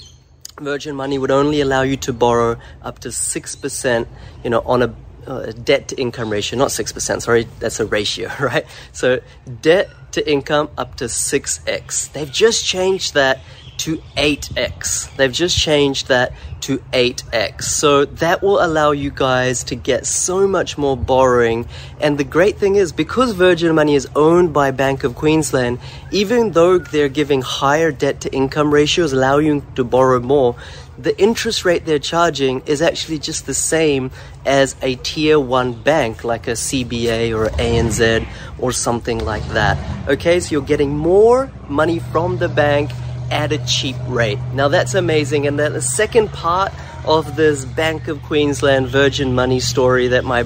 Virgin 0.62 0.96
Money 0.96 1.18
would 1.18 1.32
only 1.32 1.60
allow 1.62 1.82
you 1.82 1.98
to 1.98 2.14
borrow 2.14 2.58
up 2.82 3.00
to 3.00 3.10
6%, 3.10 4.08
you 4.44 4.50
know, 4.50 4.62
on 4.62 4.82
a 4.82 4.96
uh, 5.28 5.52
debt 5.52 5.90
to 5.90 6.00
income 6.00 6.30
ratio, 6.30 6.58
not 6.58 6.70
6%, 6.70 7.22
sorry, 7.22 7.48
that's 7.60 7.80
a 7.80 7.86
ratio, 7.86 8.32
right? 8.40 8.66
So 8.94 9.20
debt 9.62 9.90
to 10.14 10.30
income 10.30 10.70
up 10.78 10.96
to 10.96 11.06
6x. 11.06 12.12
They've 12.14 12.32
just 12.32 12.66
changed 12.66 13.14
that 13.14 13.40
to 13.80 13.98
8x. 14.18 15.16
They've 15.16 15.32
just 15.32 15.58
changed 15.58 16.08
that 16.08 16.34
to 16.62 16.80
8x. 16.92 17.64
So 17.64 18.06
that 18.06 18.42
will 18.42 18.64
allow 18.64 18.92
you 18.92 19.10
guys 19.10 19.64
to 19.66 19.76
get 19.76 20.06
so 20.06 20.48
much 20.48 20.78
more 20.78 20.98
borrowing. 20.98 21.66
And 22.00 22.18
the 22.18 22.24
great 22.24 22.58
thing 22.58 22.76
is, 22.76 22.92
because 22.92 23.32
Virgin 23.32 23.74
Money 23.74 23.96
is 23.96 24.08
owned 24.16 24.54
by 24.54 24.72
Bank 24.72 25.04
of 25.04 25.16
Queensland, 25.16 25.80
even 26.12 26.52
though 26.52 26.78
they're 26.78 27.10
giving 27.10 27.42
higher 27.42 27.92
debt 27.92 28.22
to 28.22 28.34
income 28.34 28.74
ratios, 28.74 29.14
allowing 29.14 29.46
you 29.46 29.66
to 29.76 29.84
borrow 29.84 30.20
more, 30.20 30.56
the 30.98 31.18
interest 31.18 31.64
rate 31.64 31.86
they're 31.86 31.98
charging 31.98 32.62
is 32.66 32.82
actually 32.82 33.20
just 33.20 33.46
the 33.46 33.54
same 33.54 34.12
as 34.46 34.76
a 34.82 34.96
tier 34.96 35.40
one 35.40 35.72
bank 35.72 36.26
like 36.26 36.46
a 36.48 36.52
CBA 36.52 37.34
or 37.34 37.48
ANZ 37.52 38.28
or 38.58 38.74
something 38.74 39.20
like 39.20 39.48
that. 39.50 39.78
Okay, 40.10 40.42
so 40.42 40.52
you're 40.52 40.62
getting 40.62 40.98
more 40.98 41.50
money 41.70 42.00
from 42.00 42.38
the 42.38 42.50
bank 42.50 42.92
at 43.32 43.52
a 43.52 43.58
cheap 43.66 43.96
rate. 44.08 44.40
Now 44.54 44.68
that's 44.68 44.94
amazing. 44.94 45.48
And 45.48 45.60
then 45.60 45.74
the 45.74 45.82
second 45.82 46.32
part 46.32 46.72
of 47.06 47.36
this 47.36 47.66
Bank 47.66 48.08
of 48.08 48.22
Queensland 48.24 48.88
Virgin 48.88 49.34
Money 49.34 49.60
story 49.60 50.10
that 50.10 50.26
my 50.26 50.44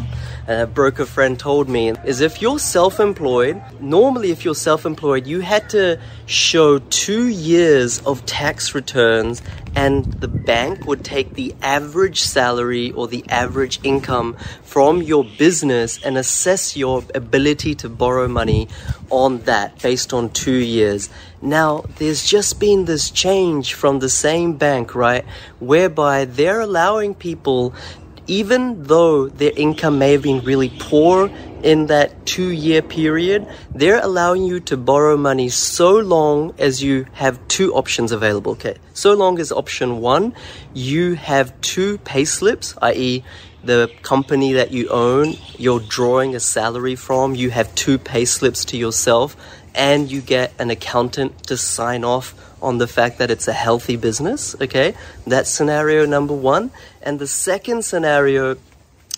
uh, 0.47 0.65
broker 0.65 1.05
friend 1.05 1.39
told 1.39 1.69
me 1.69 1.91
is 2.05 2.21
if 2.21 2.41
you're 2.41 2.59
self 2.59 2.99
employed, 2.99 3.61
normally, 3.79 4.31
if 4.31 4.43
you're 4.43 4.55
self 4.55 4.85
employed, 4.85 5.27
you 5.27 5.41
had 5.41 5.69
to 5.71 5.99
show 6.25 6.79
two 6.79 7.27
years 7.27 7.99
of 7.99 8.25
tax 8.25 8.75
returns, 8.75 9.41
and 9.75 10.05
the 10.19 10.27
bank 10.27 10.85
would 10.85 11.03
take 11.03 11.33
the 11.33 11.55
average 11.61 12.21
salary 12.21 12.91
or 12.91 13.07
the 13.07 13.25
average 13.29 13.79
income 13.83 14.35
from 14.63 15.01
your 15.01 15.23
business 15.23 16.03
and 16.03 16.17
assess 16.17 16.75
your 16.77 17.03
ability 17.15 17.75
to 17.75 17.89
borrow 17.89 18.27
money 18.27 18.67
on 19.09 19.39
that 19.39 19.81
based 19.81 20.13
on 20.13 20.29
two 20.29 20.57
years. 20.57 21.09
Now, 21.41 21.83
there's 21.97 22.25
just 22.25 22.59
been 22.59 22.85
this 22.85 23.09
change 23.09 23.73
from 23.73 23.99
the 23.99 24.09
same 24.09 24.53
bank, 24.53 24.95
right? 24.95 25.25
Whereby 25.59 26.25
they're 26.25 26.61
allowing 26.61 27.13
people 27.15 27.73
even 28.39 28.83
though 28.83 29.27
their 29.27 29.53
income 29.55 29.99
may 29.99 30.11
have 30.13 30.23
been 30.23 30.43
really 30.43 30.71
poor, 30.79 31.29
in 31.63 31.87
that 31.87 32.25
two 32.25 32.49
year 32.51 32.81
period, 32.81 33.47
they're 33.73 34.03
allowing 34.03 34.43
you 34.43 34.59
to 34.59 34.75
borrow 34.75 35.15
money 35.15 35.49
so 35.49 35.97
long 35.97 36.53
as 36.59 36.83
you 36.83 37.05
have 37.13 37.39
two 37.47 37.73
options 37.73 38.11
available. 38.11 38.51
Okay. 38.51 38.75
So 38.93 39.13
long 39.13 39.39
as 39.39 39.51
option 39.51 40.01
one, 40.01 40.35
you 40.73 41.15
have 41.15 41.59
two 41.61 41.97
pay 41.99 42.25
slips, 42.25 42.75
i.e., 42.81 43.23
the 43.63 43.89
company 44.01 44.53
that 44.53 44.71
you 44.71 44.89
own, 44.89 45.35
you're 45.57 45.79
drawing 45.79 46.35
a 46.35 46.39
salary 46.39 46.95
from, 46.95 47.33
you 47.33 47.49
have 47.49 47.73
two 47.75 47.97
pay 47.97 48.25
slips 48.25 48.65
to 48.65 48.77
yourself, 48.77 49.37
and 49.75 50.11
you 50.11 50.21
get 50.21 50.53
an 50.59 50.69
accountant 50.69 51.43
to 51.47 51.57
sign 51.57 52.03
off 52.03 52.33
on 52.61 52.77
the 52.77 52.87
fact 52.87 53.17
that 53.17 53.29
it's 53.29 53.47
a 53.47 53.53
healthy 53.53 53.95
business. 53.95 54.55
Okay. 54.61 54.95
That's 55.27 55.49
scenario 55.49 56.05
number 56.05 56.33
one. 56.33 56.71
And 57.01 57.19
the 57.19 57.27
second 57.27 57.83
scenario 57.83 58.57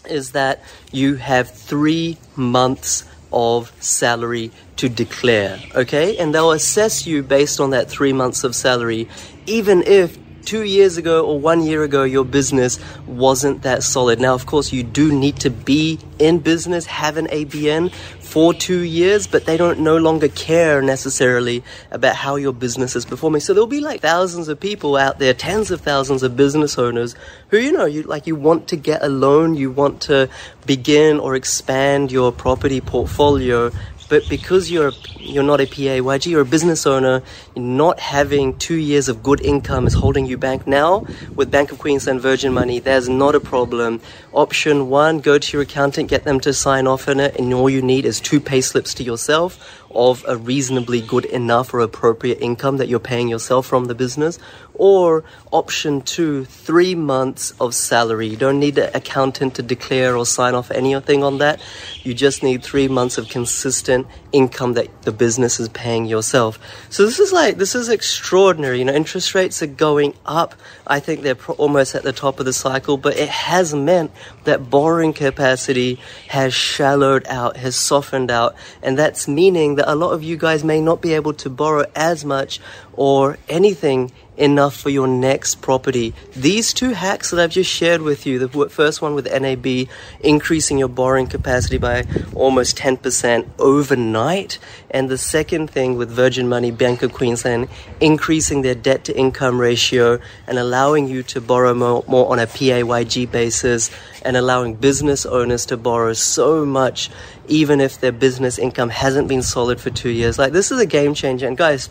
is 0.10 0.32
that 0.32 0.62
you 0.92 1.16
have 1.16 1.50
three 1.50 2.18
months 2.36 3.06
of 3.32 3.72
salary 3.84 4.52
to 4.78 4.88
declare, 4.88 5.60
okay? 5.74 6.18
And 6.18 6.34
they'll 6.34 6.52
assess 6.52 7.06
you 7.06 7.24
based 7.24 7.60
on 7.60 7.72
that 7.72 7.90
three 7.90 8.14
months 8.14 8.44
of 8.44 8.56
salary, 8.56 9.10
even 9.46 9.84
if 9.84 10.18
two 10.46 10.64
years 10.64 10.98
ago 10.98 11.26
or 11.26 11.40
one 11.40 11.64
year 11.64 11.84
ago 11.84 12.04
your 12.04 12.24
business 12.24 12.80
wasn't 13.08 13.64
that 13.64 13.84
solid. 13.84 14.20
Now, 14.20 14.36
of 14.36 14.46
course, 14.46 14.72
you 14.72 14.84
do 14.84 15.12
need 15.12 15.38
to 15.38 15.50
be 15.50 16.00
in 16.20 16.40
business, 16.40 16.86
have 16.86 17.18
an 17.18 17.28
ABN 17.28 17.92
for 18.36 18.54
two 18.54 18.82
years, 18.82 19.28
but 19.28 19.46
they 19.46 19.56
don't 19.56 19.80
no 19.80 19.96
longer 19.96 20.28
care 20.28 20.82
necessarily 20.82 21.64
about 21.90 22.18
how 22.18 22.36
your 22.36 22.52
business 22.52 22.94
is 22.94 23.06
performing. 23.06 23.40
So 23.40 23.54
there'll 23.54 23.66
be 23.66 23.80
like 23.80 24.02
thousands 24.02 24.50
of 24.50 24.60
people 24.60 24.98
out 24.98 25.20
there, 25.20 25.34
tens 25.34 25.72
of 25.72 25.80
thousands 25.80 26.22
of 26.22 26.36
business 26.36 26.78
owners 26.78 27.16
who, 27.48 27.58
you 27.58 27.72
know, 27.72 27.86
you 27.86 28.04
like 28.04 28.28
you 28.28 28.36
want 28.36 28.68
to 28.68 28.76
get 28.76 29.02
a 29.02 29.08
loan, 29.08 29.56
you 29.56 29.72
want 29.72 30.02
to 30.10 30.28
begin 30.66 31.18
or 31.18 31.34
expand 31.34 32.12
your 32.12 32.34
property 32.34 32.82
portfolio, 32.82 33.72
but 34.10 34.28
because 34.30 34.72
you're 34.72 34.92
you're 35.18 35.44
not 35.44 35.60
a 35.60 35.66
PAYG, 35.66 36.28
you're 36.28 36.42
a 36.42 36.46
business 36.46 36.86
owner, 36.86 37.24
not 37.56 38.00
having 38.00 38.58
two 38.58 38.76
years 38.76 39.10
of 39.10 39.24
good 39.24 39.42
income 39.42 39.88
is 39.88 39.94
holding 39.94 40.26
you 40.26 40.38
back. 40.38 40.68
Now, 40.68 41.06
with 41.36 41.50
Bank 41.50 41.72
of 41.72 41.80
Queensland 41.80 42.22
Virgin 42.22 42.54
Money, 42.54 42.80
there's 42.80 43.10
not 43.10 43.34
a 43.34 43.40
problem. 43.40 44.02
Option 44.34 44.90
one, 44.90 45.20
go 45.20 45.40
to 45.40 45.58
your 45.58 45.64
accountant, 45.64 46.10
get 46.10 46.24
them 46.24 46.40
to 46.42 46.54
sign 46.54 46.86
off 46.86 47.08
on 47.08 47.20
it, 47.20 47.36
and 47.40 47.54
all 47.54 47.70
you 47.70 47.82
need 47.82 48.06
is 48.06 48.20
two 48.20 48.40
pay 48.40 48.62
slips 48.62 48.94
to 48.96 49.04
yourself 49.04 49.85
of 49.96 50.24
a 50.28 50.38
reasonably 50.38 51.02
good 51.02 51.26
enough 51.26 51.74
or 51.74 51.80
appropriate 51.80 52.40
income 52.42 52.78
that 52.78 52.88
you're 52.88 53.00
paying 53.00 53.28
yourself 53.28 53.66
from 53.66 53.86
the 53.86 53.96
business. 53.96 54.38
Or 54.78 55.24
option 55.52 56.02
two, 56.02 56.44
three 56.44 56.96
months 56.96 57.54
of 57.62 57.74
salary. 57.74 58.28
You 58.28 58.36
don't 58.36 58.60
need 58.60 58.78
an 58.78 58.92
accountant 58.94 59.56
to 59.56 59.62
declare 59.62 60.18
or 60.18 60.26
sign 60.26 60.54
off 60.54 60.70
anything 60.70 61.24
on 61.24 61.38
that. 61.38 61.62
You 62.04 62.14
just 62.14 62.44
need 62.44 62.62
three 62.62 62.90
months 62.90 63.18
of 63.18 63.30
consistent 63.30 64.06
income 64.34 64.74
that 64.74 65.04
the 65.04 65.14
business 65.14 65.62
is 65.62 65.70
paying 65.70 66.08
yourself. 66.08 66.60
So 66.90 67.06
this 67.06 67.20
is 67.20 67.32
like, 67.32 67.56
this 67.56 67.74
is 67.74 67.88
extraordinary. 67.88 68.80
You 68.80 68.86
know, 68.86 68.94
interest 68.94 69.34
rates 69.34 69.64
are 69.64 69.68
going 69.68 70.14
up. 70.26 70.56
I 70.86 71.00
think 71.00 71.22
they're 71.22 71.36
pro- 71.36 71.56
almost 71.56 71.96
at 71.96 72.04
the 72.04 72.12
top 72.12 72.42
of 72.42 72.46
the 72.46 72.52
cycle, 72.52 72.98
but 72.98 73.16
it 73.16 73.30
has 73.30 73.74
meant 73.74 74.12
that 74.46 74.70
borrowing 74.70 75.14
capacity 75.14 76.00
has 76.30 76.54
shallowed 76.54 77.26
out, 77.28 77.58
has 77.58 77.76
softened 77.76 78.32
out. 78.32 78.56
And 78.82 78.98
that's 78.98 79.28
meaning 79.28 79.76
that 79.76 79.92
a 79.92 79.96
lot 79.96 80.12
of 80.12 80.24
you 80.24 80.38
guys 80.38 80.64
may 80.64 80.82
not 80.82 81.02
be 81.02 81.14
able 81.14 81.34
to 81.34 81.50
borrow 81.50 81.86
as 81.96 82.24
much 82.26 82.60
or 82.94 83.38
anything 83.50 84.12
enough 84.38 84.76
for 84.76 84.90
your 84.90 85.08
next 85.08 85.62
property. 85.62 86.14
These 86.36 86.74
two 86.74 86.92
hacks 86.92 87.32
that 87.32 87.40
I've 87.40 87.52
just 87.52 87.70
shared 87.70 88.02
with 88.02 88.26
you 88.26 88.40
the 88.40 88.70
first 88.70 89.02
one 89.02 89.16
with 89.16 89.26
NAB, 89.26 89.88
increasing 90.20 90.78
your 90.78 90.88
borrowing 90.88 91.28
capacity 91.28 91.78
by 91.78 92.06
almost 92.34 92.78
10% 92.78 93.48
overnight, 93.60 94.60
and 94.92 95.10
the 95.10 95.18
second 95.18 95.70
thing 95.70 95.98
with 95.98 96.10
Virgin 96.10 96.48
Money, 96.48 96.72
Bank 96.72 97.04
of 97.04 97.14
Queensland, 97.14 97.70
increasing 98.00 98.62
their 98.62 98.76
debt 98.76 99.06
to 99.06 99.18
income 99.18 99.60
ratio 99.60 100.20
and 100.48 100.58
allowing 100.58 101.08
you 101.08 101.24
to 101.24 101.42
borrow 101.42 101.74
more, 101.74 102.04
more 102.08 102.32
on 102.32 102.40
a 102.40 102.48
PAYG 102.48 103.30
basis 103.32 103.90
and 104.24 104.38
allowing 104.38 104.76
business 104.76 105.26
owners 105.26 105.66
to 105.68 105.78
borrow 105.78 106.14
so 106.14 106.66
much 106.66 107.10
even 107.48 107.80
if 107.80 108.00
their 108.00 108.12
business 108.12 108.58
income 108.58 108.90
hasn't 108.90 109.28
been 109.28 109.44
solid 109.44 109.80
for 109.80 109.90
two 109.90 110.10
years. 110.10 110.40
Like, 110.40 110.54
this 110.54 110.72
is 110.72 110.80
a 110.80 110.86
game 110.86 111.14
changer. 111.14 111.48
And 111.48 111.58
guys, 111.58 111.90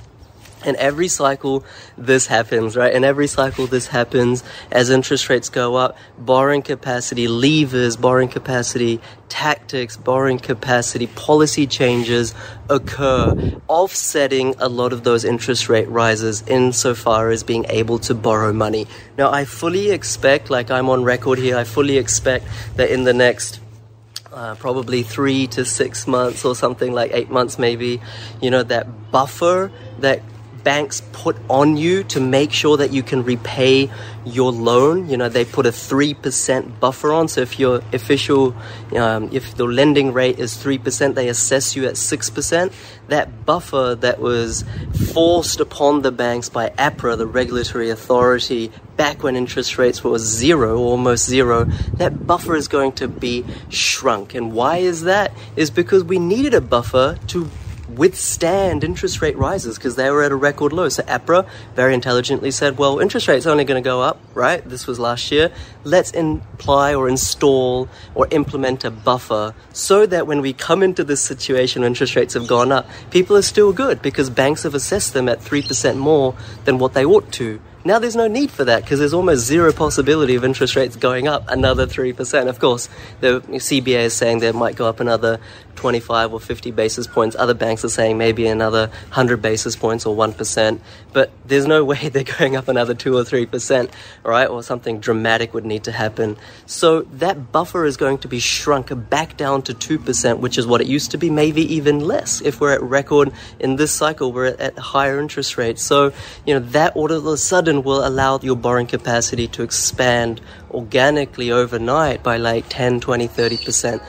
in 0.64 0.76
every 0.76 1.08
cycle, 1.08 1.64
this 1.96 2.26
happens, 2.26 2.76
right? 2.76 2.92
In 2.92 3.04
every 3.04 3.26
cycle, 3.26 3.66
this 3.66 3.88
happens 3.88 4.42
as 4.70 4.90
interest 4.90 5.28
rates 5.28 5.48
go 5.48 5.76
up. 5.76 5.96
Borrowing 6.18 6.62
capacity, 6.62 7.28
levers, 7.28 7.96
borrowing 7.96 8.28
capacity, 8.28 9.00
tactics, 9.28 9.96
borrowing 9.96 10.38
capacity, 10.38 11.06
policy 11.06 11.66
changes 11.66 12.34
occur, 12.70 13.60
offsetting 13.68 14.54
a 14.58 14.68
lot 14.68 14.92
of 14.92 15.04
those 15.04 15.24
interest 15.24 15.68
rate 15.68 15.88
rises 15.88 16.42
insofar 16.46 17.30
as 17.30 17.42
being 17.42 17.64
able 17.68 17.98
to 17.98 18.14
borrow 18.14 18.52
money. 18.52 18.86
Now, 19.18 19.30
I 19.30 19.44
fully 19.44 19.90
expect, 19.90 20.50
like 20.50 20.70
I'm 20.70 20.88
on 20.88 21.04
record 21.04 21.38
here, 21.38 21.56
I 21.56 21.64
fully 21.64 21.98
expect 21.98 22.46
that 22.76 22.90
in 22.90 23.04
the 23.04 23.14
next 23.14 23.60
uh, 24.34 24.54
probably 24.56 25.02
three 25.02 25.46
to 25.46 25.64
six 25.64 26.06
months 26.06 26.44
or 26.44 26.56
something 26.56 26.92
like 26.92 27.12
eight 27.14 27.30
months 27.30 27.56
maybe 27.56 28.00
you 28.42 28.50
know 28.50 28.64
that 28.64 29.12
buffer 29.12 29.70
that 30.00 30.20
banks 30.64 31.02
put 31.12 31.36
on 31.48 31.76
you 31.76 32.02
to 32.04 32.20
make 32.20 32.52
sure 32.52 32.76
that 32.78 32.92
you 32.92 33.02
can 33.02 33.22
repay 33.22 33.90
your 34.24 34.50
loan. 34.50 35.08
You 35.08 35.16
know, 35.16 35.28
they 35.28 35.44
put 35.44 35.66
a 35.66 35.70
3% 35.70 36.80
buffer 36.80 37.12
on. 37.12 37.28
So 37.28 37.42
if 37.42 37.58
your 37.58 37.82
official, 37.92 38.56
um, 38.96 39.28
if 39.32 39.54
the 39.54 39.64
lending 39.64 40.12
rate 40.12 40.38
is 40.38 40.56
3%, 40.56 41.14
they 41.14 41.28
assess 41.28 41.76
you 41.76 41.86
at 41.86 41.94
6%. 41.94 42.72
That 43.08 43.44
buffer 43.44 43.94
that 44.00 44.18
was 44.18 44.64
forced 45.12 45.60
upon 45.60 46.02
the 46.02 46.10
banks 46.10 46.48
by 46.48 46.70
APRA, 46.70 47.18
the 47.18 47.26
regulatory 47.26 47.90
authority, 47.90 48.72
back 48.96 49.22
when 49.22 49.36
interest 49.36 49.76
rates 49.76 50.02
were 50.02 50.18
zero, 50.18 50.78
almost 50.78 51.26
zero, 51.26 51.64
that 51.94 52.26
buffer 52.26 52.56
is 52.56 52.68
going 52.68 52.92
to 52.92 53.08
be 53.08 53.44
shrunk. 53.68 54.34
And 54.34 54.52
why 54.52 54.78
is 54.78 55.02
that? 55.02 55.32
Is 55.56 55.70
because 55.70 56.04
we 56.04 56.18
needed 56.18 56.54
a 56.54 56.60
buffer 56.60 57.18
to 57.28 57.50
withstand 57.96 58.84
interest 58.84 59.22
rate 59.22 59.36
rises 59.36 59.76
because 59.76 59.96
they 59.96 60.10
were 60.10 60.22
at 60.22 60.32
a 60.32 60.36
record 60.36 60.72
low. 60.72 60.88
So 60.88 61.02
APRA 61.04 61.46
very 61.74 61.94
intelligently 61.94 62.50
said, 62.50 62.78
well, 62.78 62.98
interest 62.98 63.28
rates 63.28 63.46
only 63.46 63.64
going 63.64 63.82
to 63.82 63.86
go 63.86 64.00
up, 64.00 64.20
right? 64.34 64.66
This 64.68 64.86
was 64.86 64.98
last 64.98 65.30
year. 65.30 65.50
Let's 65.84 66.10
imply 66.12 66.94
or 66.94 67.08
install 67.08 67.88
or 68.14 68.26
implement 68.30 68.84
a 68.84 68.90
buffer 68.90 69.54
so 69.72 70.06
that 70.06 70.26
when 70.26 70.40
we 70.40 70.52
come 70.52 70.82
into 70.82 71.04
this 71.04 71.20
situation 71.20 71.84
interest 71.84 72.16
rates 72.16 72.34
have 72.34 72.46
gone 72.46 72.72
up, 72.72 72.88
people 73.10 73.36
are 73.36 73.42
still 73.42 73.72
good 73.72 74.02
because 74.02 74.30
banks 74.30 74.62
have 74.62 74.74
assessed 74.74 75.12
them 75.12 75.28
at 75.28 75.40
3% 75.40 75.96
more 75.96 76.34
than 76.64 76.78
what 76.78 76.94
they 76.94 77.04
ought 77.04 77.30
to. 77.32 77.60
Now 77.86 77.98
there's 77.98 78.16
no 78.16 78.28
need 78.28 78.50
for 78.50 78.64
that 78.64 78.82
because 78.82 78.98
there's 78.98 79.12
almost 79.12 79.44
zero 79.44 79.70
possibility 79.70 80.36
of 80.36 80.44
interest 80.44 80.74
rates 80.74 80.96
going 80.96 81.28
up 81.28 81.44
another 81.48 81.86
3%. 81.86 82.48
Of 82.48 82.58
course, 82.58 82.88
the 83.20 83.40
CBA 83.40 84.04
is 84.04 84.14
saying 84.14 84.38
they 84.38 84.52
might 84.52 84.74
go 84.74 84.86
up 84.86 85.00
another 85.00 85.38
25 85.76 86.32
or 86.32 86.40
50 86.40 86.70
basis 86.70 87.06
points. 87.06 87.36
Other 87.36 87.52
banks 87.52 87.84
are 87.84 87.90
saying 87.90 88.16
maybe 88.16 88.46
another 88.46 88.86
100 88.86 89.42
basis 89.42 89.76
points 89.76 90.06
or 90.06 90.16
1%. 90.16 90.80
But 91.12 91.30
there's 91.44 91.66
no 91.66 91.84
way 91.90 92.08
they're 92.08 92.24
going 92.24 92.56
up 92.56 92.68
another 92.68 92.94
2 92.94 93.18
or 93.18 93.22
3%, 93.22 93.90
right? 94.22 94.48
Or 94.48 94.62
something 94.62 94.98
dramatic 95.00 95.52
would 95.52 95.66
need 95.66 95.84
to 95.84 95.92
happen. 95.92 96.38
So 96.64 97.02
that 97.02 97.52
buffer 97.52 97.84
is 97.84 97.98
going 97.98 98.18
to 98.18 98.28
be 98.28 98.38
shrunk 98.38 98.90
back 99.10 99.36
down 99.36 99.60
to 99.62 99.74
2%, 99.74 100.38
which 100.38 100.56
is 100.56 100.66
what 100.66 100.80
it 100.80 100.86
used 100.86 101.10
to 101.10 101.18
be, 101.18 101.28
maybe 101.28 101.74
even 101.74 102.00
less. 102.00 102.40
If 102.40 102.60
we're 102.60 102.72
at 102.72 102.82
record 102.82 103.30
in 103.60 103.76
this 103.76 103.92
cycle, 103.92 104.32
we're 104.32 104.46
at 104.46 104.78
higher 104.78 105.20
interest 105.20 105.58
rates. 105.58 105.82
So, 105.82 106.12
you 106.46 106.54
know, 106.54 106.60
that 106.60 106.96
all 106.96 107.12
of 107.12 107.26
a 107.26 107.36
sudden 107.36 107.73
will 107.82 108.06
allow 108.06 108.38
your 108.40 108.56
borrowing 108.56 108.86
capacity 108.86 109.48
to 109.48 109.62
expand 109.62 110.40
organically 110.70 111.50
overnight 111.50 112.22
by 112.22 112.36
like 112.36 112.64
10, 112.68 113.00
20, 113.00 113.26
30%. 113.26 114.00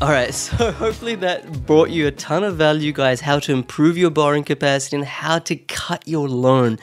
All 0.00 0.14
right, 0.14 0.32
so 0.34 0.70
hopefully 0.72 1.16
that 1.16 1.66
brought 1.66 1.90
you 1.90 2.06
a 2.06 2.10
ton 2.12 2.44
of 2.44 2.56
value, 2.56 2.92
guys. 2.92 3.20
How 3.20 3.40
to 3.40 3.52
improve 3.52 3.98
your 3.98 4.10
borrowing 4.10 4.44
capacity 4.44 4.96
and 4.96 5.04
how 5.04 5.38
to 5.40 5.56
cut 5.56 6.06
your 6.06 6.28
loan 6.28 6.78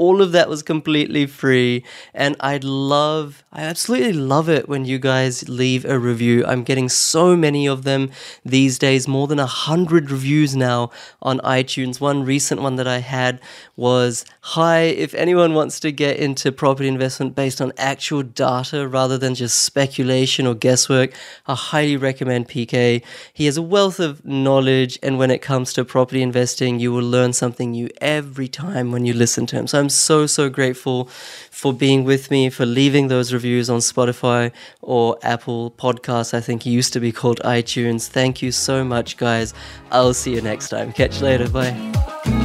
All 0.00 0.22
of 0.22 0.32
that 0.32 0.48
was 0.48 0.62
completely 0.62 1.26
free. 1.26 1.84
And 2.14 2.34
I'd 2.40 2.64
love, 2.64 3.44
I 3.52 3.60
absolutely 3.60 4.14
love 4.14 4.48
it 4.48 4.66
when 4.66 4.86
you 4.86 4.98
guys 4.98 5.46
leave 5.46 5.84
a 5.84 5.98
review. 5.98 6.42
I'm 6.46 6.64
getting 6.64 6.88
so 6.88 7.36
many 7.36 7.66
of 7.66 7.82
them 7.84 8.10
these 8.42 8.78
days, 8.78 9.06
more 9.06 9.26
than 9.26 9.38
a 9.38 9.44
hundred 9.44 10.10
reviews 10.10 10.56
now 10.56 10.90
on 11.20 11.38
iTunes. 11.40 12.00
One 12.00 12.24
recent 12.24 12.62
one 12.62 12.76
that 12.76 12.88
I 12.88 13.00
had 13.00 13.40
was 13.76 14.24
Hi, 14.40 14.84
if 14.84 15.12
anyone 15.12 15.52
wants 15.52 15.78
to 15.80 15.92
get 15.92 16.16
into 16.16 16.50
property 16.50 16.88
investment 16.88 17.34
based 17.34 17.60
on 17.60 17.74
actual 17.76 18.22
data 18.22 18.88
rather 18.88 19.18
than 19.18 19.34
just 19.34 19.62
speculation 19.62 20.46
or 20.46 20.54
guesswork, 20.54 21.12
I 21.46 21.54
highly 21.54 21.98
recommend 21.98 22.48
PK. 22.48 23.02
He 23.34 23.44
has 23.44 23.58
a 23.58 23.62
wealth 23.62 24.00
of 24.00 24.24
knowledge, 24.24 24.98
and 25.02 25.18
when 25.18 25.30
it 25.30 25.42
comes 25.42 25.74
to 25.74 25.84
property 25.84 26.22
investing, 26.22 26.80
you 26.80 26.90
will 26.90 27.04
learn 27.04 27.34
something 27.34 27.72
new 27.72 27.90
every 28.00 28.48
time 28.48 28.92
when 28.92 29.04
you 29.04 29.12
listen 29.12 29.44
to 29.44 29.56
him. 29.56 29.66
So 29.66 29.78
I'm 29.78 29.89
so, 29.90 30.26
so 30.26 30.48
grateful 30.48 31.06
for 31.50 31.72
being 31.72 32.04
with 32.04 32.30
me, 32.30 32.50
for 32.50 32.66
leaving 32.66 33.08
those 33.08 33.32
reviews 33.32 33.68
on 33.68 33.80
Spotify 33.80 34.52
or 34.80 35.18
Apple 35.22 35.72
Podcasts. 35.72 36.32
I 36.34 36.40
think 36.40 36.64
used 36.64 36.92
to 36.94 37.00
be 37.00 37.12
called 37.12 37.40
iTunes. 37.40 38.08
Thank 38.08 38.42
you 38.42 38.52
so 38.52 38.84
much, 38.84 39.16
guys. 39.16 39.52
I'll 39.90 40.14
see 40.14 40.34
you 40.34 40.40
next 40.40 40.70
time. 40.70 40.92
Catch 40.92 41.20
you 41.20 41.26
later. 41.26 41.48
Bye. 41.48 42.39